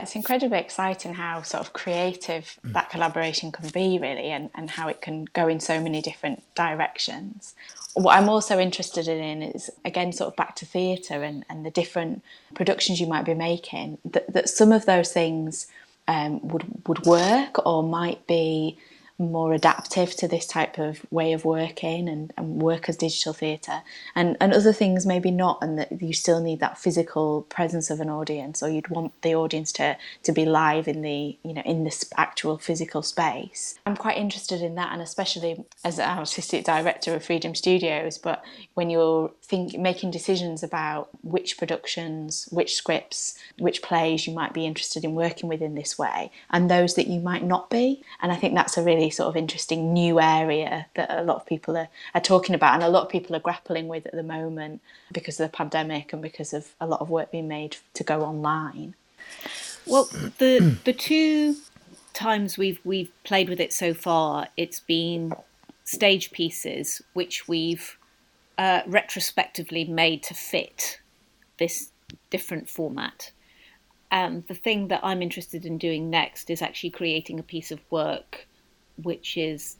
It's 0.00 0.14
incredibly 0.14 0.58
exciting 0.58 1.14
how 1.14 1.42
sort 1.42 1.60
of 1.66 1.72
creative 1.72 2.58
that 2.62 2.88
collaboration 2.88 3.50
can 3.50 3.68
be, 3.70 3.98
really, 3.98 4.30
and, 4.30 4.48
and 4.54 4.70
how 4.70 4.86
it 4.86 5.00
can 5.00 5.24
go 5.32 5.48
in 5.48 5.58
so 5.58 5.80
many 5.80 6.00
different 6.00 6.44
directions. 6.54 7.56
What 7.94 8.16
I'm 8.16 8.28
also 8.28 8.58
interested 8.58 9.08
in 9.08 9.42
is, 9.42 9.70
again, 9.84 10.12
sort 10.12 10.28
of 10.28 10.36
back 10.36 10.54
to 10.56 10.66
theatre 10.66 11.22
and, 11.22 11.44
and 11.48 11.66
the 11.66 11.70
different 11.70 12.22
productions 12.54 13.00
you 13.00 13.06
might 13.06 13.24
be 13.24 13.34
making, 13.34 13.98
that, 14.04 14.32
that 14.32 14.48
some 14.48 14.72
of 14.72 14.86
those 14.86 15.12
things 15.12 15.66
um, 16.06 16.46
would, 16.48 16.64
would 16.86 17.04
work 17.06 17.66
or 17.66 17.82
might 17.82 18.26
be 18.26 18.78
more 19.18 19.52
adaptive 19.52 20.14
to 20.14 20.28
this 20.28 20.46
type 20.46 20.78
of 20.78 21.04
way 21.10 21.32
of 21.32 21.44
working 21.44 22.08
and, 22.08 22.32
and 22.36 22.62
work 22.62 22.88
as 22.88 22.96
digital 22.96 23.32
theatre. 23.32 23.82
And, 24.14 24.36
and 24.40 24.52
other 24.52 24.72
things 24.72 25.04
maybe 25.04 25.32
not 25.32 25.58
and 25.60 25.76
that 25.78 26.00
you 26.00 26.12
still 26.12 26.40
need 26.40 26.60
that 26.60 26.78
physical 26.78 27.42
presence 27.42 27.90
of 27.90 28.00
an 28.00 28.08
audience 28.08 28.62
or 28.62 28.70
you'd 28.70 28.88
want 28.88 29.20
the 29.22 29.34
audience 29.34 29.72
to, 29.72 29.96
to 30.22 30.32
be 30.32 30.44
live 30.44 30.86
in 30.86 31.02
the 31.02 31.36
you 31.42 31.52
know 31.52 31.62
in 31.64 31.84
this 31.84 32.08
actual 32.16 32.58
physical 32.58 33.02
space. 33.02 33.78
I'm 33.86 33.96
quite 33.96 34.16
interested 34.16 34.62
in 34.62 34.76
that 34.76 34.92
and 34.92 35.02
especially 35.02 35.64
as 35.84 35.98
an 35.98 36.08
artistic 36.08 36.64
director 36.64 37.14
of 37.14 37.24
freedom 37.24 37.54
studios 37.54 38.18
but 38.18 38.44
when 38.74 38.88
you're 38.88 39.32
think, 39.42 39.76
making 39.76 40.12
decisions 40.12 40.62
about 40.62 41.08
which 41.22 41.58
productions 41.58 42.48
which 42.50 42.76
scripts 42.76 43.36
which 43.58 43.82
plays 43.82 44.26
you 44.26 44.34
might 44.34 44.54
be 44.54 44.64
interested 44.64 45.04
in 45.04 45.14
working 45.14 45.48
with 45.48 45.60
in 45.60 45.74
this 45.74 45.98
way 45.98 46.30
and 46.50 46.70
those 46.70 46.94
that 46.94 47.08
you 47.08 47.18
might 47.18 47.42
not 47.42 47.68
be. 47.68 48.02
And 48.20 48.30
i 48.30 48.36
think 48.36 48.54
that's 48.54 48.78
a 48.78 48.82
really 48.82 49.07
sort 49.10 49.28
of 49.28 49.36
interesting 49.36 49.92
new 49.92 50.20
area 50.20 50.86
that 50.94 51.10
a 51.10 51.22
lot 51.22 51.36
of 51.36 51.46
people 51.46 51.76
are, 51.76 51.88
are 52.14 52.20
talking 52.20 52.54
about 52.54 52.74
and 52.74 52.82
a 52.82 52.88
lot 52.88 53.04
of 53.04 53.08
people 53.08 53.34
are 53.34 53.40
grappling 53.40 53.88
with 53.88 54.06
at 54.06 54.12
the 54.12 54.22
moment 54.22 54.80
because 55.12 55.38
of 55.40 55.50
the 55.50 55.56
pandemic 55.56 56.12
and 56.12 56.22
because 56.22 56.52
of 56.52 56.74
a 56.80 56.86
lot 56.86 57.00
of 57.00 57.10
work 57.10 57.30
being 57.30 57.48
made 57.48 57.76
to 57.94 58.04
go 58.04 58.22
online. 58.22 58.94
Well, 59.86 60.04
the 60.38 60.76
the 60.84 60.92
two 60.92 61.56
times 62.12 62.58
we've 62.58 62.80
we've 62.84 63.10
played 63.24 63.48
with 63.48 63.60
it 63.60 63.72
so 63.72 63.94
far, 63.94 64.48
it's 64.56 64.80
been 64.80 65.32
stage 65.84 66.30
pieces 66.32 67.00
which 67.14 67.48
we've 67.48 67.96
uh, 68.58 68.82
retrospectively 68.86 69.84
made 69.84 70.22
to 70.24 70.34
fit 70.34 71.00
this 71.58 71.92
different 72.30 72.68
format. 72.68 73.32
And 74.10 74.46
the 74.46 74.54
thing 74.54 74.88
that 74.88 75.00
I'm 75.02 75.22
interested 75.22 75.64
in 75.64 75.78
doing 75.78 76.10
next 76.10 76.50
is 76.50 76.62
actually 76.62 76.90
creating 76.90 77.38
a 77.38 77.42
piece 77.42 77.70
of 77.70 77.80
work 77.90 78.47
which 79.02 79.36
is 79.36 79.76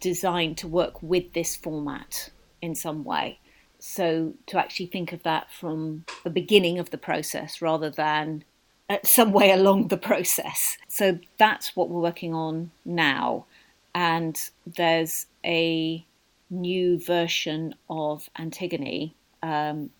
designed 0.00 0.58
to 0.58 0.68
work 0.68 1.02
with 1.02 1.32
this 1.32 1.56
format 1.56 2.30
in 2.60 2.74
some 2.74 3.04
way. 3.04 3.38
So 3.78 4.34
to 4.46 4.58
actually 4.58 4.86
think 4.86 5.12
of 5.12 5.22
that 5.22 5.52
from 5.52 6.04
the 6.24 6.30
beginning 6.30 6.78
of 6.78 6.90
the 6.90 6.98
process 6.98 7.60
rather 7.62 7.90
than 7.90 8.44
some 9.04 9.32
way 9.32 9.50
along 9.50 9.88
the 9.88 9.96
process. 9.96 10.78
So 10.88 11.18
that's 11.38 11.76
what 11.76 11.88
we're 11.88 12.00
working 12.00 12.34
on 12.34 12.70
now. 12.84 13.46
And 13.94 14.38
there's 14.66 15.26
a 15.44 16.04
new 16.50 16.98
version 16.98 17.74
of 17.88 18.28
Antigone 18.38 19.14
um, 19.42 19.90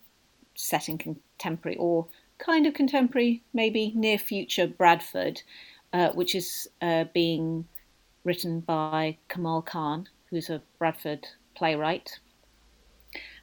set 0.55 0.89
in 0.89 0.99
contemporary 0.99 1.77
or 1.79 2.07
kind 2.39 2.67
of 2.67 2.75
contemporary, 2.75 3.43
maybe 3.55 3.93
near 3.95 4.19
future 4.19 4.67
Bradford, 4.67 5.43
uh, 5.93 6.11
which 6.11 6.35
is 6.35 6.69
uh, 6.83 7.05
being 7.15 7.67
written 8.27 8.61
by 8.61 9.17
Kamal 9.29 9.63
Khan, 9.63 10.09
who's 10.31 10.51
a 10.51 10.61
Bradford 10.79 11.29
playwright, 11.55 12.19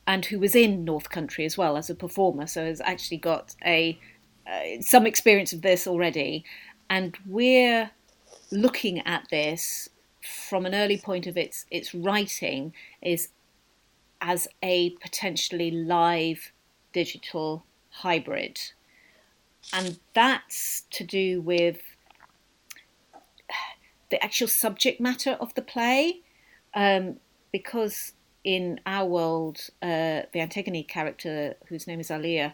and 0.06 0.26
who 0.26 0.38
was 0.38 0.56
in 0.56 0.84
North 0.84 1.10
Country 1.10 1.46
as 1.46 1.58
well 1.58 1.78
as 1.78 1.89
a 1.89 1.96
performer, 1.96 2.46
so 2.46 2.65
has 2.65 2.82
actually 2.82 3.17
got 3.17 3.56
a 3.65 3.98
uh, 4.46 4.82
some 4.82 5.08
experience 5.08 5.54
of 5.54 5.62
this 5.62 5.88
already. 5.88 6.43
And 6.89 7.17
we're 7.26 7.91
looking 8.52 9.00
at 9.08 9.26
this 9.32 9.89
from 10.22 10.65
an 10.65 10.76
early 10.76 10.98
point 10.98 11.28
of 11.28 11.38
its 11.38 11.65
its 11.72 11.96
writing 11.96 12.74
is 13.02 13.30
as 14.22 14.48
a 14.62 14.91
potentially 15.02 15.72
live 15.72 16.52
digital 16.91 17.65
hybrid. 17.89 18.60
And 19.72 20.00
that's 20.13 20.84
to 20.91 21.06
do 21.06 21.39
with 21.41 21.78
the 24.13 24.23
actual 24.23 24.47
subject 24.47 25.02
matter 25.02 25.32
of 25.39 25.56
the 25.56 25.62
play, 25.63 26.19
um, 26.76 27.15
because 27.52 28.13
in 28.43 28.80
our 28.86 29.08
world, 29.08 29.58
uh, 29.82 30.21
the 30.34 30.39
Antigone 30.39 30.84
character, 30.84 31.56
whose 31.67 31.88
name 31.88 31.99
is 31.99 32.12
Alia, 32.12 32.54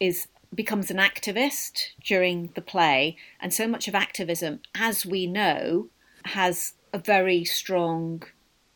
is 0.00 0.26
becomes 0.52 0.90
an 0.90 0.96
activist 0.96 1.90
during 2.02 2.50
the 2.56 2.60
play, 2.60 3.16
and 3.38 3.54
so 3.54 3.68
much 3.68 3.86
of 3.86 3.94
activism, 3.94 4.58
as 4.74 5.06
we 5.06 5.24
know, 5.28 5.86
has 6.24 6.72
a 6.92 6.98
very 6.98 7.44
strong 7.44 8.24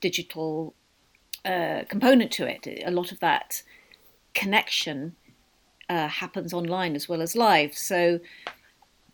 digital 0.01 0.75
uh, 1.45 1.83
component 1.89 2.31
to 2.31 2.47
it. 2.47 2.85
A 2.87 2.93
lot 2.93 3.11
of 3.11 3.19
that 3.19 3.65
connection 4.33 5.17
uh, 5.89 6.07
happens 6.07 6.53
online 6.53 6.95
as 6.95 7.09
well 7.09 7.21
as 7.21 7.35
live. 7.35 7.77
So 7.77 8.21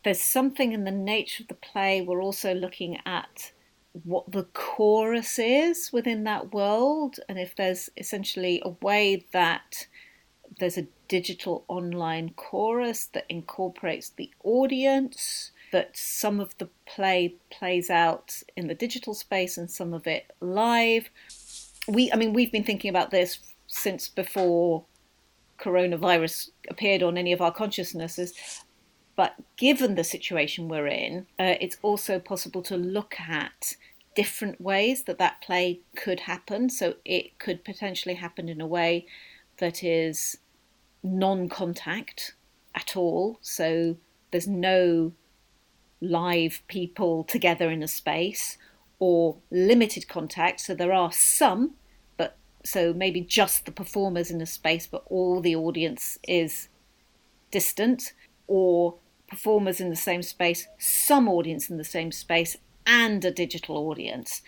there's 0.03 0.21
something 0.21 0.71
in 0.71 0.83
the 0.83 0.91
nature 0.91 1.43
of 1.43 1.47
the 1.47 1.53
play. 1.53 2.01
We're 2.01 2.21
also 2.21 2.53
looking 2.53 2.99
at 3.05 3.51
what 4.03 4.31
the 4.31 4.43
chorus 4.53 5.39
is 5.39 5.91
within 5.91 6.23
that 6.23 6.53
world, 6.53 7.19
and 7.27 7.39
if 7.39 7.55
there's 7.55 7.89
essentially 7.97 8.61
a 8.63 8.69
way 8.69 9.25
that 9.31 9.87
there's 10.59 10.77
a 10.77 10.87
digital 11.07 11.65
online 11.67 12.31
chorus 12.35 13.07
that 13.07 13.25
incorporates 13.29 14.09
the 14.09 14.31
audience, 14.43 15.51
that 15.71 15.95
some 15.95 16.39
of 16.39 16.57
the 16.57 16.69
play 16.85 17.35
plays 17.49 17.89
out 17.89 18.41
in 18.55 18.67
the 18.67 18.75
digital 18.75 19.13
space 19.13 19.57
and 19.57 19.69
some 19.69 19.93
of 19.93 20.07
it 20.07 20.31
live. 20.39 21.09
We, 21.87 22.11
I 22.11 22.15
mean, 22.15 22.33
we've 22.33 22.51
been 22.51 22.63
thinking 22.63 22.89
about 22.89 23.11
this 23.11 23.39
since 23.67 24.07
before 24.07 24.85
coronavirus 25.59 26.49
appeared 26.69 27.03
on 27.03 27.17
any 27.17 27.33
of 27.33 27.41
our 27.41 27.51
consciousnesses 27.51 28.33
but 29.19 29.35
given 29.57 29.95
the 29.95 30.03
situation 30.05 30.69
we're 30.69 30.87
in, 30.87 31.27
uh, 31.37 31.55
it's 31.59 31.75
also 31.81 32.19
possible 32.19 32.61
to 32.61 32.77
look 32.77 33.19
at 33.19 33.75
different 34.15 34.61
ways 34.61 35.03
that 35.03 35.17
that 35.17 35.41
play 35.41 35.81
could 35.93 36.21
happen. 36.21 36.69
So 36.69 36.93
it 37.03 37.37
could 37.37 37.65
potentially 37.65 38.15
happen 38.15 38.47
in 38.47 38.61
a 38.61 38.65
way 38.65 39.05
that 39.57 39.83
is 39.83 40.37
non 41.03 41.49
contact 41.49 42.33
at 42.73 42.95
all. 42.95 43.39
So 43.41 43.97
there's 44.31 44.47
no 44.47 45.11
live 45.99 46.63
people 46.69 47.25
together 47.25 47.69
in 47.69 47.83
a 47.83 47.89
space 47.89 48.57
or 48.99 49.35
limited 49.51 50.07
contact. 50.07 50.61
So 50.61 50.73
there 50.73 50.93
are 50.93 51.11
some, 51.11 51.73
but 52.15 52.37
so 52.63 52.93
maybe 52.93 53.19
just 53.19 53.65
the 53.65 53.73
performers 53.73 54.31
in 54.31 54.39
a 54.39 54.45
space, 54.45 54.87
but 54.87 55.03
all 55.07 55.41
the 55.41 55.57
audience 55.57 56.17
is 56.25 56.69
distant, 57.51 58.13
or 58.47 58.95
performers 59.29 59.79
in 59.79 59.89
the 59.89 59.95
same 59.95 60.21
space, 60.21 60.67
some 60.77 61.27
audience 61.27 61.69
in 61.69 61.77
the 61.77 61.83
same 61.83 62.11
space, 62.11 62.57
and 62.85 63.23
a 63.23 63.31
digital 63.31 63.77
audience. 63.77 64.41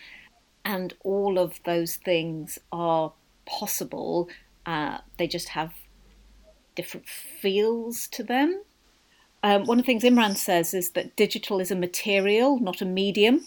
And 0.64 0.94
all 1.00 1.38
of 1.38 1.60
those 1.64 1.96
things 1.96 2.58
are 2.70 3.12
possible. 3.46 4.28
Uh, 4.66 4.98
they 5.18 5.26
just 5.26 5.48
have 5.48 5.72
different 6.74 7.06
feels 7.06 8.06
to 8.08 8.22
them. 8.22 8.62
Um, 9.42 9.64
one 9.64 9.78
of 9.78 9.84
the 9.84 9.86
things 9.86 10.04
Imran 10.04 10.36
says 10.36 10.72
is 10.72 10.90
that 10.90 11.16
digital 11.16 11.60
is 11.60 11.70
a 11.70 11.76
material, 11.76 12.60
not 12.60 12.80
a 12.80 12.84
medium. 12.84 13.44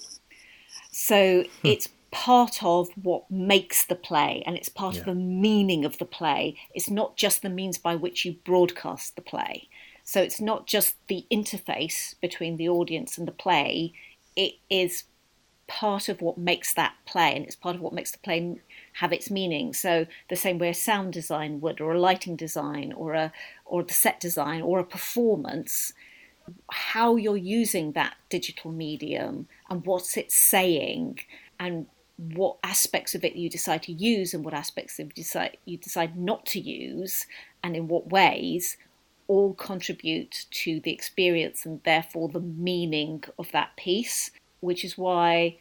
So 0.92 1.44
hmm. 1.44 1.68
it's 1.68 1.90
part 2.12 2.64
of 2.64 2.90
what 3.02 3.30
makes 3.30 3.86
the 3.86 3.96
play 3.96 4.42
and 4.46 4.56
it's 4.56 4.70
part 4.70 4.96
yeah. 4.96 5.02
of 5.02 5.06
the 5.08 5.16
meaning 5.16 5.84
of 5.84 5.98
the 5.98 6.06
play. 6.06 6.56
It's 6.74 6.90
not 6.90 7.18
just 7.18 7.42
the 7.42 7.50
means 7.50 7.78
by 7.78 7.96
which 7.96 8.24
you 8.24 8.36
broadcast 8.46 9.16
the 9.16 9.22
play. 9.22 9.68
So 10.06 10.22
it's 10.22 10.40
not 10.40 10.68
just 10.68 10.96
the 11.08 11.26
interface 11.32 12.16
between 12.22 12.58
the 12.58 12.70
audience 12.70 13.18
and 13.18 13.28
the 13.28 13.32
play, 13.32 13.94
it 14.36 14.54
is 14.70 15.04
part 15.68 16.08
of 16.10 16.22
what 16.22 16.38
makes 16.38 16.76
that 16.76 16.94
play 17.06 17.36
and 17.36 17.44
it's 17.44 17.56
part 17.56 17.76
of 17.76 17.82
what 17.82 17.92
makes 17.92 18.12
the 18.12 18.20
play 18.20 18.62
have 18.94 19.12
its 19.12 19.32
meaning. 19.32 19.74
So 19.74 20.06
the 20.30 20.36
same 20.36 20.60
way 20.60 20.70
a 20.70 20.76
sound 20.76 21.12
design 21.12 21.60
would, 21.62 21.82
or 21.82 21.94
a 21.94 22.00
lighting 22.00 22.36
design, 22.36 22.94
or 22.94 23.16
a 23.16 23.34
or 23.66 23.84
the 23.84 23.96
set 23.96 24.20
design, 24.20 24.62
or 24.62 24.78
a 24.78 24.84
performance, 24.84 25.92
how 26.70 27.16
you're 27.16 27.36
using 27.36 27.94
that 27.94 28.16
digital 28.30 28.72
medium 28.72 29.48
and 29.70 29.86
what's 29.86 30.16
it 30.18 30.32
saying 30.32 31.20
and 31.60 31.88
what 32.18 32.58
aspects 32.64 33.16
of 33.16 33.26
it 33.26 33.36
you 33.36 33.50
decide 33.50 33.82
to 33.84 33.92
use 33.92 34.34
and 34.34 34.46
what 34.46 34.54
aspects 34.54 35.00
of 35.00 35.14
decide 35.14 35.58
you 35.66 35.78
decide 35.78 36.16
not 36.16 36.46
to 36.46 36.60
use 36.60 37.26
and 37.64 37.76
in 37.76 37.88
what 37.88 38.10
ways 38.10 38.78
all 39.28 39.54
contribute 39.54 40.46
to 40.52 40.80
the 40.82 40.92
experience 40.92 41.66
and 41.66 41.82
therefore 41.84 42.30
the 42.30 42.40
meaning 42.40 43.24
of 43.40 43.52
that 43.52 43.76
piece, 43.76 44.32
which 44.60 44.84
is 44.86 44.98
why 44.98 45.58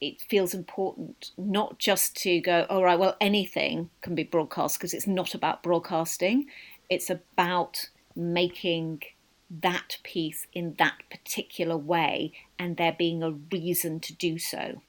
it 0.00 0.20
feels 0.22 0.54
important 0.54 1.30
not 1.36 1.78
just 1.78 2.16
to 2.16 2.40
go, 2.40 2.66
all 2.70 2.82
right, 2.82 2.98
well, 2.98 3.16
anything 3.20 3.90
can 4.00 4.14
be 4.14 4.22
broadcast 4.22 4.78
because 4.78 4.94
it's 4.94 5.06
not 5.06 5.34
about 5.34 5.62
broadcasting. 5.62 6.46
It's 6.88 7.10
about 7.10 7.88
making 8.16 9.02
that 9.50 9.98
piece 10.02 10.46
in 10.52 10.74
that 10.78 10.94
particular 11.10 11.76
way 11.76 12.32
and 12.58 12.76
there 12.76 12.94
being 12.96 13.22
a 13.22 13.32
reason 13.32 14.00
to 14.00 14.14
do 14.14 14.38
so. 14.38 14.80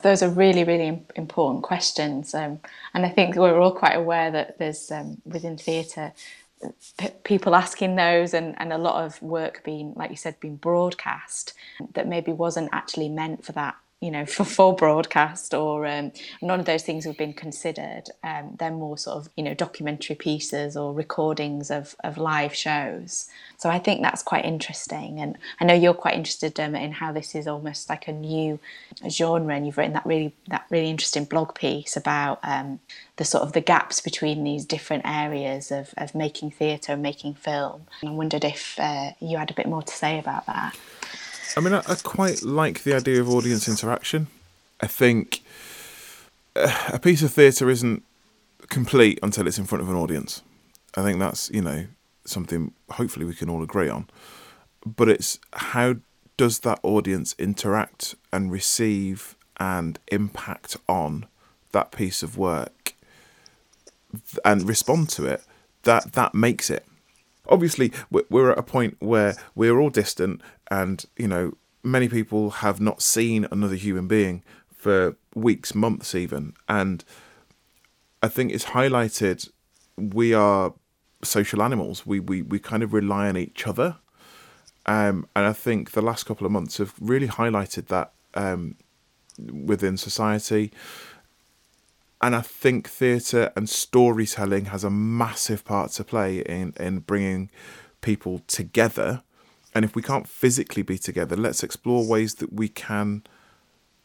Those 0.00 0.22
are 0.22 0.28
really, 0.28 0.62
really 0.62 1.02
important 1.16 1.64
questions. 1.64 2.34
Um, 2.34 2.60
and 2.94 3.04
I 3.04 3.08
think 3.08 3.34
we're 3.34 3.58
all 3.58 3.72
quite 3.72 3.96
aware 3.96 4.30
that 4.30 4.58
there's 4.58 4.90
um, 4.90 5.20
within 5.24 5.56
theatre 5.56 6.12
p- 6.98 7.08
people 7.24 7.54
asking 7.54 7.96
those 7.96 8.34
and, 8.34 8.54
and 8.58 8.72
a 8.72 8.78
lot 8.78 9.04
of 9.04 9.20
work 9.22 9.62
being, 9.64 9.92
like 9.96 10.10
you 10.10 10.16
said, 10.16 10.38
being 10.40 10.56
broadcast 10.56 11.54
that 11.94 12.08
maybe 12.08 12.32
wasn't 12.32 12.70
actually 12.72 13.08
meant 13.08 13.44
for 13.44 13.52
that 13.52 13.76
you 14.00 14.10
know, 14.10 14.26
for 14.26 14.44
full 14.44 14.72
broadcast 14.72 15.54
or 15.54 15.86
um, 15.86 16.12
none 16.42 16.60
of 16.60 16.66
those 16.66 16.82
things 16.82 17.04
have 17.06 17.16
been 17.16 17.32
considered. 17.32 18.04
Um, 18.22 18.54
they're 18.58 18.70
more 18.70 18.98
sort 18.98 19.16
of, 19.16 19.30
you 19.36 19.42
know, 19.42 19.54
documentary 19.54 20.16
pieces 20.16 20.76
or 20.76 20.92
recordings 20.92 21.70
of, 21.70 21.96
of 22.04 22.18
live 22.18 22.54
shows. 22.54 23.28
So 23.56 23.70
I 23.70 23.78
think 23.78 24.02
that's 24.02 24.22
quite 24.22 24.44
interesting. 24.44 25.18
And 25.18 25.38
I 25.60 25.64
know 25.64 25.72
you're 25.72 25.94
quite 25.94 26.14
interested 26.14 26.60
um, 26.60 26.74
in 26.74 26.92
how 26.92 27.12
this 27.12 27.34
is 27.34 27.48
almost 27.48 27.88
like 27.88 28.06
a 28.06 28.12
new 28.12 28.60
genre. 29.08 29.54
And 29.54 29.64
you've 29.64 29.78
written 29.78 29.94
that 29.94 30.04
really, 30.04 30.34
that 30.48 30.66
really 30.68 30.90
interesting 30.90 31.24
blog 31.24 31.54
piece 31.54 31.96
about 31.96 32.38
um, 32.42 32.80
the 33.16 33.24
sort 33.24 33.44
of 33.44 33.54
the 33.54 33.62
gaps 33.62 34.00
between 34.00 34.44
these 34.44 34.66
different 34.66 35.04
areas 35.06 35.70
of, 35.70 35.94
of 35.96 36.14
making 36.14 36.50
theatre 36.50 36.92
and 36.92 37.02
making 37.02 37.32
film. 37.34 37.86
And 38.02 38.10
I 38.10 38.12
wondered 38.12 38.44
if 38.44 38.78
uh, 38.78 39.12
you 39.20 39.38
had 39.38 39.50
a 39.50 39.54
bit 39.54 39.66
more 39.66 39.82
to 39.82 39.92
say 39.92 40.18
about 40.18 40.44
that. 40.46 40.76
I 41.56 41.60
mean, 41.60 41.72
I, 41.72 41.78
I 41.88 41.94
quite 42.02 42.42
like 42.42 42.82
the 42.82 42.94
idea 42.94 43.20
of 43.20 43.28
audience 43.28 43.68
interaction. 43.68 44.26
I 44.80 44.86
think 44.86 45.40
uh, 46.54 46.90
a 46.92 46.98
piece 46.98 47.22
of 47.22 47.32
theatre 47.32 47.70
isn't 47.70 48.02
complete 48.68 49.18
until 49.22 49.46
it's 49.46 49.58
in 49.58 49.64
front 49.64 49.82
of 49.82 49.88
an 49.88 49.96
audience. 49.96 50.42
I 50.96 51.02
think 51.02 51.18
that's, 51.18 51.50
you 51.50 51.62
know, 51.62 51.86
something 52.24 52.72
hopefully 52.90 53.24
we 53.24 53.34
can 53.34 53.48
all 53.48 53.62
agree 53.62 53.88
on. 53.88 54.08
But 54.84 55.08
it's 55.08 55.38
how 55.52 55.96
does 56.36 56.60
that 56.60 56.78
audience 56.82 57.34
interact 57.38 58.14
and 58.32 58.52
receive 58.52 59.34
and 59.58 59.98
impact 60.08 60.76
on 60.88 61.26
that 61.72 61.90
piece 61.90 62.22
of 62.22 62.36
work 62.36 62.94
and 64.44 64.68
respond 64.68 65.08
to 65.10 65.26
it 65.26 65.42
that 65.82 66.12
that 66.12 66.34
makes 66.34 66.68
it 66.70 66.84
obviously 67.48 67.92
we're 68.10 68.50
at 68.50 68.58
a 68.58 68.62
point 68.62 68.96
where 69.00 69.36
we're 69.54 69.78
all 69.78 69.90
distant 69.90 70.40
and 70.70 71.04
you 71.16 71.28
know 71.28 71.52
many 71.82 72.08
people 72.08 72.50
have 72.50 72.80
not 72.80 73.00
seen 73.02 73.46
another 73.50 73.76
human 73.76 74.08
being 74.08 74.42
for 74.74 75.16
weeks 75.34 75.74
months 75.74 76.14
even. 76.14 76.54
And 76.68 77.04
i 78.22 78.28
think 78.28 78.52
it's 78.52 78.66
highlighted 78.66 79.48
we 79.96 80.34
are 80.34 80.74
social 81.22 81.62
animals. 81.62 82.06
We 82.06 82.20
we, 82.20 82.42
we 82.42 82.58
kind 82.58 82.82
of 82.82 82.92
rely 82.92 83.28
on 83.28 83.36
each 83.36 83.66
other. 83.66 83.96
Um, 84.86 85.26
and 85.34 85.44
i 85.44 85.52
think 85.52 85.92
the 85.92 86.02
last 86.02 86.26
couple 86.26 86.46
of 86.46 86.52
months 86.52 86.78
have 86.78 86.94
really 87.00 87.26
highlighted 87.26 87.86
that 87.88 88.12
um, 88.34 88.76
within 89.38 89.96
society 89.96 90.72
and 92.20 92.34
I 92.34 92.40
think 92.40 92.88
theatre 92.88 93.52
and 93.56 93.68
storytelling 93.68 94.66
has 94.66 94.84
a 94.84 94.90
massive 94.90 95.64
part 95.64 95.92
to 95.92 96.04
play 96.04 96.38
in 96.38 96.72
in 96.78 97.00
bringing 97.00 97.50
people 98.00 98.42
together. 98.46 99.22
And 99.74 99.84
if 99.84 99.94
we 99.94 100.02
can't 100.02 100.28
physically 100.28 100.82
be 100.82 100.96
together, 100.96 101.36
let's 101.36 101.62
explore 101.62 102.06
ways 102.06 102.36
that 102.36 102.52
we 102.52 102.68
can 102.68 103.24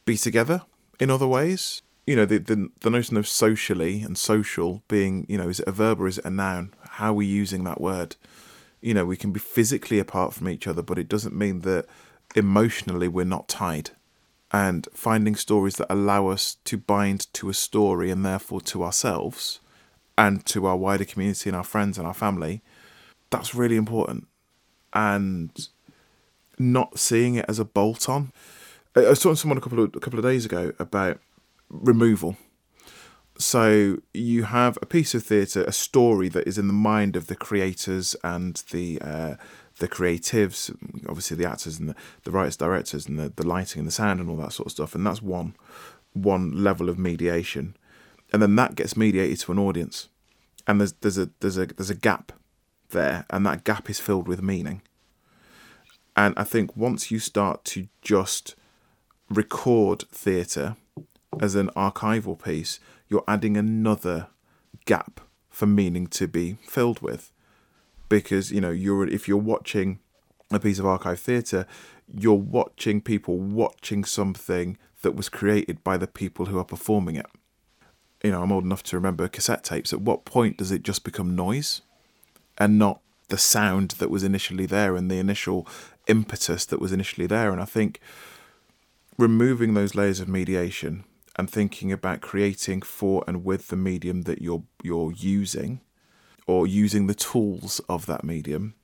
be 0.04 0.18
together 0.18 0.64
in 1.00 1.10
other 1.10 1.28
ways. 1.28 1.82
You 2.06 2.18
know, 2.18 2.26
the 2.26 2.40
the, 2.40 2.70
the 2.82 2.90
notion 2.90 3.16
of 3.16 3.28
socially 3.28 4.02
and 4.02 4.18
social 4.18 4.84
being, 4.90 5.26
you 5.30 5.38
know, 5.38 5.48
is 5.48 5.62
it 5.62 5.68
a 5.68 5.72
verb 5.72 6.02
or 6.02 6.08
is 6.08 6.18
it 6.18 6.26
a 6.26 6.30
noun? 6.30 6.74
How 6.90 7.12
are 7.12 7.14
we 7.14 7.26
using 7.26 7.64
that 7.64 7.80
word? 7.80 8.18
You 8.82 8.94
know, 8.94 9.06
we 9.06 9.16
can 9.16 9.32
be 9.32 9.40
physically 9.40 10.00
apart 10.00 10.34
from 10.34 10.50
each 10.50 10.68
other, 10.68 10.82
but 10.82 10.98
it 10.98 11.08
doesn't 11.08 11.36
mean 11.36 11.62
that 11.62 11.86
emotionally 12.36 13.08
we're 13.08 13.24
not 13.24 13.48
tied 13.48 13.92
and 14.52 14.88
finding 14.94 15.36
stories 15.36 15.76
that 15.76 15.92
allow 15.92 16.28
us 16.28 16.58
to 16.66 16.78
bind 16.78 17.32
to 17.34 17.50
a 17.50 17.54
story 17.54 18.12
and 18.12 18.26
therefore 18.26 18.62
to 18.62 18.84
ourselves 18.84 19.60
and 20.18 20.46
to 20.46 20.66
our 20.66 20.76
wider 20.76 21.06
community 21.06 21.50
and 21.50 21.56
our 21.56 21.64
friends 21.64 21.98
and 21.98 22.06
our 22.06 22.14
family, 22.14 22.62
that's 23.30 23.56
really 23.56 23.78
important. 23.78 24.28
And 24.94 25.68
not 26.60 27.00
seeing 27.00 27.36
it 27.36 27.46
as 27.48 27.60
a 27.60 27.66
bolt 27.66 28.08
on. 28.08 28.32
I 28.96 29.02
was 29.02 29.20
talking 29.20 29.36
to 29.36 29.40
someone 29.42 29.58
a 29.58 29.62
couple 29.62 29.84
of 29.84 29.96
a 29.96 30.00
couple 30.00 30.20
of 30.20 30.26
days 30.26 30.46
ago 30.46 30.74
about 30.80 31.20
removal. 31.70 32.36
So 33.38 33.98
you 34.14 34.44
have 34.44 34.78
a 34.82 34.86
piece 34.86 35.16
of 35.16 35.24
theatre, 35.24 35.64
a 35.64 35.72
story 35.72 36.30
that 36.30 36.48
is 36.48 36.58
in 36.58 36.68
the 36.68 36.74
mind 36.74 37.16
of 37.16 37.28
the 37.28 37.36
creators 37.36 38.16
and 38.24 38.62
the 38.72 39.02
uh, 39.02 39.36
the 39.82 39.88
creatives, 39.88 40.74
obviously 41.10 41.36
the 41.36 41.50
actors 41.50 41.80
and 41.80 41.90
the, 41.90 41.96
the 42.24 42.32
writers, 42.32 42.56
directors, 42.56 43.08
and 43.08 43.20
the, 43.20 43.34
the 43.36 43.46
lighting 43.46 43.80
and 43.80 43.88
the 43.88 43.92
sound 43.92 44.20
and 44.20 44.30
all 44.30 44.38
that 44.38 44.54
sort 44.54 44.68
of 44.68 44.72
stuff. 44.72 44.96
And 44.96 45.06
that's 45.06 45.22
one 45.22 45.56
one 46.14 46.52
level 46.52 46.90
of 46.90 47.00
mediation, 47.00 47.76
and 48.32 48.42
then 48.42 48.56
that 48.56 48.76
gets 48.76 48.96
mediated 48.96 49.40
to 49.40 49.52
an 49.52 49.60
audience, 49.60 50.08
and 50.68 50.80
there's 50.80 50.94
there's 50.94 51.18
a 51.18 51.30
there's 51.42 51.58
a 51.58 51.66
there's 51.66 51.90
a 51.90 51.96
gap 51.96 52.32
there, 52.92 53.26
and 53.30 53.46
that 53.46 53.64
gap 53.64 53.90
is 53.90 54.00
filled 54.00 54.28
with 54.28 54.42
meaning. 54.42 54.82
And 56.16 56.34
I 56.38 56.44
think 56.44 56.78
once 56.78 57.10
you 57.10 57.20
start 57.20 57.66
to 57.66 57.88
just 58.02 58.56
record 59.30 60.04
theatre 60.12 60.76
as 61.40 61.56
an 61.56 61.70
archival 61.70 62.42
piece, 62.42 62.80
you're 63.10 63.24
adding 63.28 63.58
another 63.58 64.28
gap 64.86 65.22
for 65.50 65.66
meaning 65.66 66.08
to 66.08 66.28
be 66.28 66.58
filled 66.62 67.02
with 67.02 67.32
because 68.12 68.52
you 68.52 68.60
know 68.60 68.72
you're 68.72 69.08
if 69.08 69.28
you're 69.28 69.38
watching 69.38 70.00
a 70.52 70.60
piece 70.60 70.80
of 70.80 70.86
archive 70.86 71.20
theatre, 71.20 71.66
you're 72.14 72.34
watching 72.34 73.00
people 73.00 73.38
watching 73.38 74.04
something 74.04 74.78
that 75.02 75.16
was 75.16 75.30
created 75.30 75.82
by 75.82 75.96
the 75.96 76.08
people 76.08 76.48
who 76.48 76.60
are 76.60 76.66
performing 76.66 77.16
it. 77.16 77.26
You 78.22 78.32
know, 78.32 78.44
I'm 78.44 78.52
old 78.52 78.66
enough 78.66 78.84
to 78.84 78.98
remember 78.98 79.28
cassette 79.30 79.64
tapes. 79.64 79.94
At 79.94 80.02
what 80.02 80.26
point 80.26 80.58
does 80.58 80.72
it 80.72 80.84
just 80.84 81.06
become 81.06 81.38
noise 81.38 81.82
and 82.58 82.78
not 82.78 83.00
the 83.30 83.38
sound 83.38 83.92
that 83.92 84.12
was 84.12 84.24
initially 84.24 84.66
there 84.66 84.98
and 84.98 85.10
the 85.10 85.18
initial 85.18 85.66
impetus 86.08 86.66
that 86.66 86.82
was 86.82 86.92
initially 86.92 87.28
there? 87.28 87.54
And 87.54 87.62
I 87.62 87.66
think 87.66 88.02
removing 89.18 89.74
those 89.74 89.96
layers 89.96 90.20
of 90.20 90.28
mediation 90.28 91.06
and 91.38 91.50
thinking 91.50 91.94
about 91.94 92.20
creating 92.20 92.82
for 92.82 93.24
and 93.26 93.46
with 93.46 93.70
the 93.70 93.78
medium 93.78 94.24
that 94.24 94.42
you're 94.42 94.64
you're 94.84 95.14
using 95.14 95.80
or 96.48 96.68
using 96.68 97.08
the 97.08 97.14
tools 97.14 97.82
of 97.88 98.06
that 98.06 98.24
medium, 98.24 98.76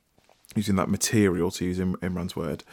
using 0.54 0.76
that 0.76 0.88
material, 0.88 1.50
to 1.52 1.64
use 1.64 1.78
Imran's 1.78 2.36
word, 2.36 2.64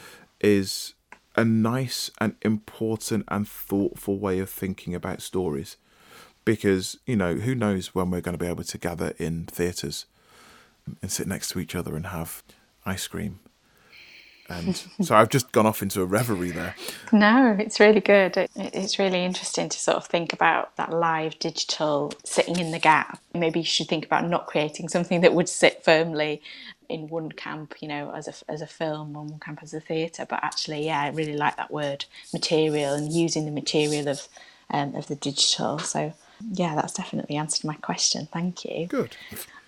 is 0.41 0.93
a 1.35 1.43
nice 1.43 2.11
and 2.19 2.35
important 2.41 3.25
and 3.27 3.47
thoughtful 3.47 4.19
way 4.19 4.39
of 4.39 4.49
thinking 4.49 4.95
about 4.95 5.21
stories. 5.21 5.77
Because, 6.45 6.97
you 7.05 7.15
know, 7.15 7.35
who 7.35 7.55
knows 7.55 7.95
when 7.95 8.11
we're 8.11 8.21
going 8.21 8.37
to 8.37 8.43
be 8.43 8.49
able 8.49 8.63
to 8.63 8.77
gather 8.77 9.13
in 9.17 9.45
theatres 9.45 10.05
and 11.01 11.11
sit 11.11 11.27
next 11.27 11.49
to 11.49 11.59
each 11.59 11.75
other 11.75 11.95
and 11.95 12.07
have 12.07 12.43
ice 12.85 13.07
cream 13.07 13.39
and 14.49 14.75
so 15.01 15.15
I've 15.15 15.29
just 15.29 15.51
gone 15.51 15.65
off 15.65 15.81
into 15.81 16.01
a 16.01 16.05
reverie 16.05 16.51
there. 16.51 16.75
No, 17.11 17.55
it's 17.59 17.79
really 17.79 17.99
good. 17.99 18.37
It, 18.37 18.51
it's 18.55 18.99
really 18.99 19.23
interesting 19.23 19.69
to 19.69 19.77
sort 19.77 19.97
of 19.97 20.05
think 20.05 20.33
about 20.33 20.75
that 20.75 20.91
live 20.91 21.39
digital 21.39 22.13
sitting 22.23 22.59
in 22.59 22.71
the 22.71 22.79
gap. 22.79 23.19
Maybe 23.33 23.59
you 23.59 23.65
should 23.65 23.87
think 23.87 24.05
about 24.05 24.27
not 24.27 24.47
creating 24.47 24.89
something 24.89 25.21
that 25.21 25.33
would 25.33 25.49
sit 25.49 25.83
firmly 25.83 26.41
in 26.87 27.07
one 27.07 27.31
camp, 27.31 27.75
you 27.81 27.87
know, 27.87 28.11
as 28.11 28.27
a 28.27 28.51
as 28.51 28.61
a 28.61 28.67
film, 28.67 29.15
on 29.15 29.27
one 29.27 29.39
camp 29.39 29.59
as 29.63 29.73
a 29.73 29.79
theatre. 29.79 30.25
But 30.29 30.43
actually, 30.43 30.85
yeah, 30.85 31.01
I 31.01 31.09
really 31.09 31.37
like 31.37 31.57
that 31.57 31.71
word 31.71 32.05
material 32.31 32.93
and 32.93 33.11
using 33.11 33.45
the 33.45 33.51
material 33.51 34.07
of 34.07 34.27
um, 34.69 34.95
of 34.95 35.07
the 35.07 35.15
digital. 35.15 35.79
So 35.79 36.13
yeah, 36.51 36.75
that's 36.75 36.93
definitely 36.93 37.37
answered 37.37 37.65
my 37.65 37.75
question. 37.75 38.27
Thank 38.31 38.65
you. 38.65 38.87
Good. 38.87 39.15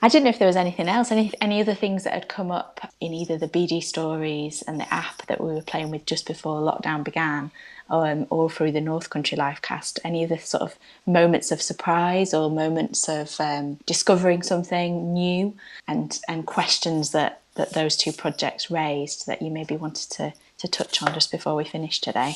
I 0.01 0.09
didn't 0.09 0.25
know 0.25 0.29
if 0.29 0.39
there 0.39 0.47
was 0.47 0.55
anything 0.55 0.87
else, 0.87 1.11
any 1.11 1.33
any 1.41 1.59
other 1.59 1.73
things 1.73 2.03
that 2.03 2.13
had 2.13 2.27
come 2.27 2.51
up 2.51 2.93
in 3.01 3.13
either 3.13 3.37
the 3.37 3.47
BD 3.47 3.81
stories 3.81 4.61
and 4.67 4.79
the 4.79 4.93
app 4.93 5.25
that 5.25 5.41
we 5.41 5.53
were 5.53 5.61
playing 5.61 5.89
with 5.89 6.05
just 6.05 6.27
before 6.27 6.61
lockdown 6.61 7.03
began, 7.03 7.49
um, 7.89 8.27
or 8.29 8.47
through 8.49 8.73
the 8.73 8.81
North 8.81 9.09
Country 9.09 9.37
Livecast. 9.37 9.97
Any 10.03 10.23
of 10.23 10.29
the 10.29 10.37
sort 10.37 10.61
of 10.61 10.77
moments 11.07 11.51
of 11.51 11.63
surprise 11.63 12.31
or 12.31 12.51
moments 12.51 13.09
of 13.09 13.39
um, 13.39 13.79
discovering 13.87 14.43
something 14.43 15.13
new, 15.13 15.55
and 15.87 16.19
and 16.27 16.45
questions 16.45 17.11
that 17.11 17.41
that 17.55 17.73
those 17.73 17.97
two 17.97 18.11
projects 18.11 18.69
raised 18.69 19.25
that 19.25 19.41
you 19.41 19.49
maybe 19.49 19.75
wanted 19.75 20.11
to 20.11 20.33
to 20.59 20.67
touch 20.67 21.01
on 21.01 21.11
just 21.13 21.31
before 21.31 21.55
we 21.55 21.63
finish 21.63 21.99
today. 21.99 22.35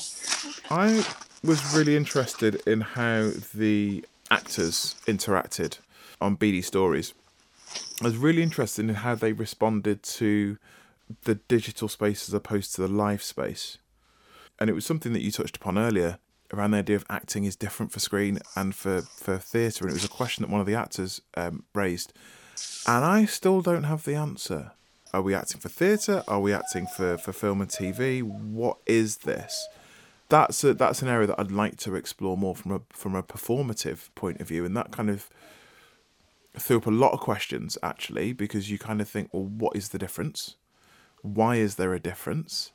I 0.72 1.06
was 1.44 1.76
really 1.76 1.96
interested 1.96 2.56
in 2.68 2.82
how 2.82 3.32
the 3.54 4.04
actors 4.32 4.96
interacted 5.06 5.78
on 6.20 6.38
BD 6.38 6.64
stories 6.64 7.14
I 8.02 8.06
was 8.06 8.18
really 8.18 8.42
interested 8.42 8.90
in 8.90 8.96
how 8.96 9.16
they 9.16 9.32
responded 9.32 10.02
to 10.04 10.58
the 11.24 11.36
digital 11.36 11.88
space 11.88 12.28
as 12.28 12.34
opposed 12.34 12.74
to 12.76 12.82
the 12.82 12.88
live 12.88 13.22
space. 13.22 13.78
And 14.60 14.70
it 14.70 14.74
was 14.74 14.86
something 14.86 15.14
that 15.14 15.22
you 15.22 15.32
touched 15.32 15.58
upon 15.58 15.78
earlier 15.78 16.20
around 16.54 16.72
the 16.72 16.80
idea 16.80 16.96
of 16.96 17.06
acting 17.10 17.46
is 17.46 17.56
different 17.56 17.92
for 17.92 18.00
screen 18.00 18.40
and 18.56 18.76
for, 18.76 19.02
for 19.02 19.38
theatre. 19.38 19.86
And 19.86 19.92
it 19.92 19.94
was 19.94 20.04
a 20.04 20.10
question 20.10 20.42
that 20.42 20.52
one 20.52 20.60
of 20.60 20.68
the 20.68 20.76
actors 20.76 21.22
um, 21.36 21.64
raised. 21.74 22.12
And 22.88 23.06
I 23.06 23.26
still 23.26 23.62
don't 23.62 23.84
have 23.84 24.04
the 24.04 24.16
answer. 24.16 24.72
Are 25.14 25.22
we 25.22 25.34
acting 25.34 25.62
for 25.62 25.70
theatre? 25.70 26.24
Are 26.28 26.40
we 26.40 26.54
acting 26.54 26.88
for, 26.88 27.18
for 27.18 27.32
film 27.32 27.62
and 27.62 27.70
TV? 27.70 28.22
What 28.24 28.78
is 28.86 29.18
this? 29.18 29.68
That's 30.32 30.64
a, 30.64 30.74
that's 30.74 31.02
an 31.02 31.10
area 31.10 31.28
that 31.28 31.40
I'd 31.40 31.52
like 31.52 31.78
to 31.78 31.96
explore 31.96 32.38
more 32.38 32.56
from 32.56 32.72
a 32.72 32.82
from 32.90 33.16
a 33.16 33.24
performative 33.24 34.10
point 34.16 34.42
of 34.42 34.48
view, 34.48 34.66
and 34.66 34.76
that 34.76 34.92
kind 34.92 35.10
of 35.10 35.30
threw 36.58 36.78
up 36.78 36.88
a 36.88 36.92
lot 36.92 37.14
of 37.14 37.20
questions 37.20 37.78
actually 37.82 38.34
because 38.34 38.70
you 38.70 38.78
kind 38.78 39.00
of 39.00 39.08
think, 39.08 39.30
well, 39.32 39.46
what 39.46 39.76
is 39.76 39.90
the 39.90 39.98
difference? 39.98 40.56
Why 41.22 41.56
is 41.58 41.76
there 41.76 41.94
a 41.94 42.00
difference? 42.00 42.72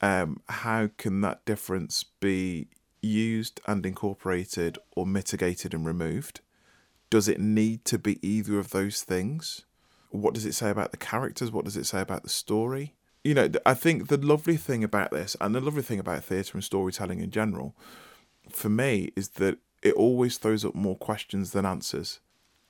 um, 0.00 0.40
how 0.48 0.90
can 0.96 1.20
that 1.20 1.44
difference 1.44 2.04
be 2.20 2.68
used 3.02 3.60
and 3.66 3.84
incorporated 3.84 4.78
or 4.96 5.06
mitigated 5.06 5.74
and 5.74 5.86
removed? 5.86 6.40
Does 7.10 7.28
it 7.28 7.40
need 7.40 7.84
to 7.86 7.98
be 7.98 8.18
either 8.26 8.58
of 8.58 8.70
those 8.70 9.02
things? 9.02 9.64
What 10.10 10.34
does 10.34 10.46
it 10.46 10.54
say 10.54 10.70
about 10.70 10.90
the 10.90 10.96
characters? 10.96 11.50
What 11.50 11.64
does 11.64 11.76
it 11.76 11.86
say 11.86 12.00
about 12.00 12.22
the 12.22 12.28
story? 12.28 12.94
You 13.22 13.34
know, 13.34 13.50
I 13.66 13.74
think 13.74 14.08
the 14.08 14.16
lovely 14.16 14.56
thing 14.56 14.82
about 14.82 15.10
this, 15.10 15.36
and 15.40 15.54
the 15.54 15.60
lovely 15.60 15.82
thing 15.82 15.98
about 15.98 16.24
theatre 16.24 16.52
and 16.54 16.64
storytelling 16.64 17.20
in 17.20 17.30
general, 17.30 17.74
for 18.48 18.68
me, 18.70 19.12
is 19.14 19.30
that 19.30 19.58
it 19.82 19.94
always 19.94 20.38
throws 20.38 20.64
up 20.64 20.74
more 20.74 20.96
questions 20.96 21.52
than 21.52 21.66
answers. 21.66 22.20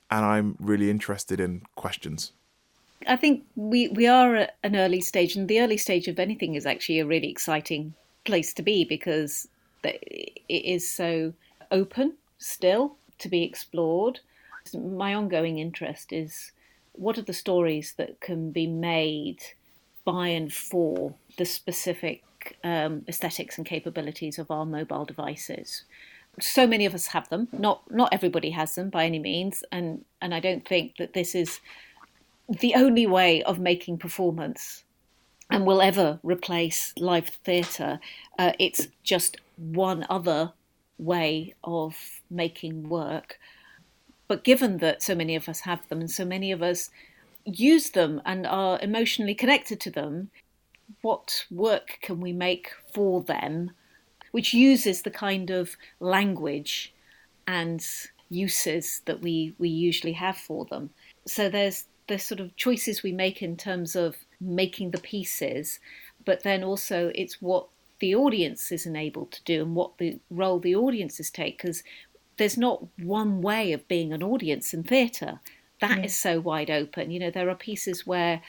And 0.09 0.25
I'm 0.25 0.57
really 0.59 0.89
interested 0.89 1.39
in 1.39 1.61
questions. 1.75 2.33
I 3.07 3.15
think 3.15 3.43
we, 3.55 3.87
we 3.87 4.07
are 4.07 4.35
at 4.35 4.57
an 4.63 4.75
early 4.75 5.01
stage, 5.01 5.35
and 5.35 5.47
the 5.47 5.61
early 5.61 5.77
stage 5.77 6.07
of 6.07 6.19
anything 6.19 6.55
is 6.55 6.65
actually 6.65 6.99
a 6.99 7.05
really 7.05 7.29
exciting 7.29 7.93
place 8.25 8.53
to 8.53 8.61
be 8.61 8.83
because 8.83 9.47
it 9.83 10.41
is 10.49 10.87
so 10.87 11.33
open 11.71 12.13
still 12.37 12.97
to 13.19 13.29
be 13.29 13.43
explored. 13.43 14.19
My 14.73 15.13
ongoing 15.13 15.59
interest 15.59 16.11
is 16.11 16.51
what 16.91 17.17
are 17.17 17.23
the 17.23 17.33
stories 17.33 17.93
that 17.97 18.19
can 18.19 18.51
be 18.51 18.67
made 18.67 19.41
by 20.03 20.27
and 20.27 20.51
for 20.53 21.13
the 21.37 21.45
specific 21.45 22.23
um, 22.63 23.03
aesthetics 23.07 23.57
and 23.57 23.65
capabilities 23.65 24.39
of 24.39 24.49
our 24.51 24.65
mobile 24.65 25.05
devices. 25.05 25.83
So 26.39 26.65
many 26.65 26.85
of 26.85 26.95
us 26.95 27.07
have 27.07 27.29
them. 27.29 27.47
Not 27.51 27.83
not 27.91 28.13
everybody 28.13 28.51
has 28.51 28.75
them 28.75 28.89
by 28.89 29.05
any 29.05 29.19
means, 29.19 29.63
and 29.71 30.05
and 30.21 30.33
I 30.33 30.39
don't 30.39 30.65
think 30.65 30.97
that 30.97 31.13
this 31.13 31.35
is 31.35 31.59
the 32.47 32.73
only 32.75 33.05
way 33.05 33.43
of 33.43 33.59
making 33.59 33.97
performance 33.97 34.83
and 35.49 35.65
will 35.65 35.81
ever 35.81 36.19
replace 36.23 36.93
live 36.97 37.27
theatre. 37.27 37.99
Uh, 38.39 38.53
it's 38.59 38.87
just 39.03 39.37
one 39.57 40.05
other 40.09 40.53
way 40.97 41.53
of 41.63 42.21
making 42.29 42.87
work. 42.87 43.37
But 44.27 44.45
given 44.45 44.77
that 44.77 45.03
so 45.03 45.13
many 45.13 45.35
of 45.35 45.49
us 45.49 45.61
have 45.61 45.87
them 45.89 45.99
and 45.99 46.09
so 46.09 46.23
many 46.23 46.53
of 46.53 46.61
us 46.61 46.89
use 47.45 47.91
them 47.91 48.21
and 48.25 48.45
are 48.45 48.79
emotionally 48.81 49.35
connected 49.35 49.79
to 49.81 49.91
them, 49.91 50.29
what 51.01 51.45
work 51.49 51.99
can 52.01 52.19
we 52.19 52.33
make 52.33 52.71
for 52.93 53.21
them 53.21 53.71
which 54.31 54.53
uses 54.53 55.01
the 55.01 55.11
kind 55.11 55.49
of 55.49 55.75
language 55.99 56.93
and 57.47 57.85
uses 58.29 59.01
that 59.05 59.21
we, 59.21 59.53
we 59.57 59.69
usually 59.69 60.13
have 60.13 60.37
for 60.37 60.65
them? 60.65 60.89
So 61.25 61.49
there's 61.49 61.85
the 62.07 62.17
sort 62.17 62.39
of 62.39 62.55
choices 62.55 63.03
we 63.03 63.11
make 63.11 63.41
in 63.41 63.57
terms 63.57 63.95
of 63.95 64.15
making 64.39 64.91
the 64.91 64.99
pieces, 64.99 65.79
but 66.25 66.43
then 66.43 66.63
also 66.63 67.11
it's 67.15 67.41
what 67.41 67.67
the 67.99 68.15
audience 68.15 68.71
is 68.71 68.85
enabled 68.85 69.31
to 69.31 69.43
do 69.43 69.61
and 69.61 69.75
what 69.75 69.97
the 69.97 70.19
role 70.29 70.59
the 70.59 70.75
audiences 70.75 71.29
take 71.29 71.57
because 71.57 71.83
there's 72.37 72.57
not 72.57 72.83
one 72.97 73.41
way 73.41 73.71
of 73.71 73.87
being 73.87 74.11
an 74.11 74.23
audience 74.23 74.73
in 74.73 74.83
theatre. 74.83 75.39
That 75.81 75.99
yeah. 75.99 76.05
is 76.05 76.15
so 76.15 76.39
wide 76.39 76.69
open. 76.69 77.11
You 77.11 77.19
know, 77.19 77.31
there 77.31 77.49
are 77.49 77.55
pieces 77.55 78.07
where 78.07 78.41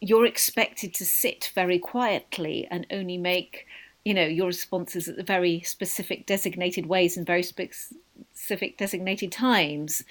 you're 0.00 0.26
expected 0.26 0.94
to 0.94 1.04
sit 1.04 1.52
very 1.54 1.78
quietly 1.78 2.66
and 2.70 2.86
only 2.90 3.18
make, 3.18 3.66
you 4.04 4.14
know, 4.14 4.24
your 4.24 4.46
responses 4.46 5.08
at 5.08 5.16
the 5.16 5.22
very 5.22 5.60
specific 5.60 6.26
designated 6.26 6.86
ways 6.86 7.16
and 7.16 7.26
very 7.26 7.42
specific 7.42 8.78
designated 8.78 9.30
times. 9.30 10.04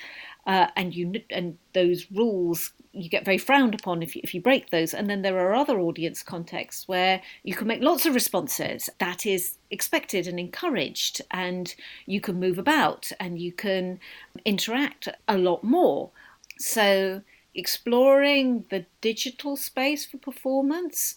Uh, 0.45 0.67
and 0.76 0.95
you 0.95 1.13
and 1.30 1.58
those 1.74 2.12
rules 2.12 2.72
you 2.91 3.10
get 3.10 3.26
very 3.26 3.38
frowned 3.38 3.76
upon 3.76 4.02
if 4.02 4.15
you, 4.15 4.22
if 4.24 4.34
you 4.34 4.41
break 4.41 4.69
those. 4.69 4.93
And 4.93 5.10
then 5.10 5.22
there 5.22 5.38
are 5.39 5.54
other 5.54 5.80
audience 5.80 6.24
contexts 6.24 6.88
where 6.88 7.22
you 7.43 7.56
can 7.56 7.67
make 7.67 7.82
lots 7.82 8.06
of 8.06 8.13
responses. 8.15 8.89
That 9.00 9.26
is 9.26 9.58
expected 9.69 10.28
and 10.28 10.39
encouraged, 10.39 11.22
and 11.32 11.74
you 12.06 12.19
can 12.19 12.39
move 12.39 12.58
about 12.58 13.12
and 13.19 13.39
you 13.39 13.52
can 13.52 14.00
interact 14.45 15.08
a 15.28 15.38
lot 15.38 15.63
more. 15.63 16.12
So, 16.60 17.22
exploring 17.56 18.65
the 18.69 18.86
digital 19.02 19.56
space 19.56 20.06
for 20.06 20.17
performance, 20.17 21.15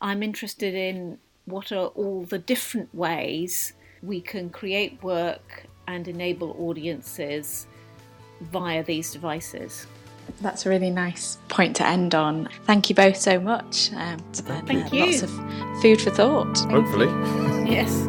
I'm 0.00 0.22
interested 0.22 0.74
in 0.74 1.18
what 1.44 1.72
are 1.72 1.86
all 1.88 2.24
the 2.24 2.38
different 2.38 2.94
ways 2.94 3.72
we 4.02 4.20
can 4.20 4.50
create 4.50 5.02
work 5.02 5.64
and 5.86 6.06
enable 6.08 6.56
audiences 6.58 7.66
via 8.40 8.82
these 8.82 9.12
devices. 9.12 9.86
That's 10.40 10.64
a 10.64 10.68
really 10.68 10.90
nice 10.90 11.38
point 11.48 11.76
to 11.76 11.86
end 11.86 12.14
on. 12.14 12.48
Thank 12.64 12.88
you 12.88 12.94
both 12.94 13.16
so 13.16 13.40
much. 13.40 13.92
Um, 13.92 14.18
Thank 14.32 14.92
uh, 14.92 14.96
you. 14.96 15.06
Lots 15.06 15.22
of 15.22 15.30
food 15.82 16.00
for 16.00 16.10
thought. 16.10 16.58
Hopefully. 16.70 17.06
yes. 17.70 18.06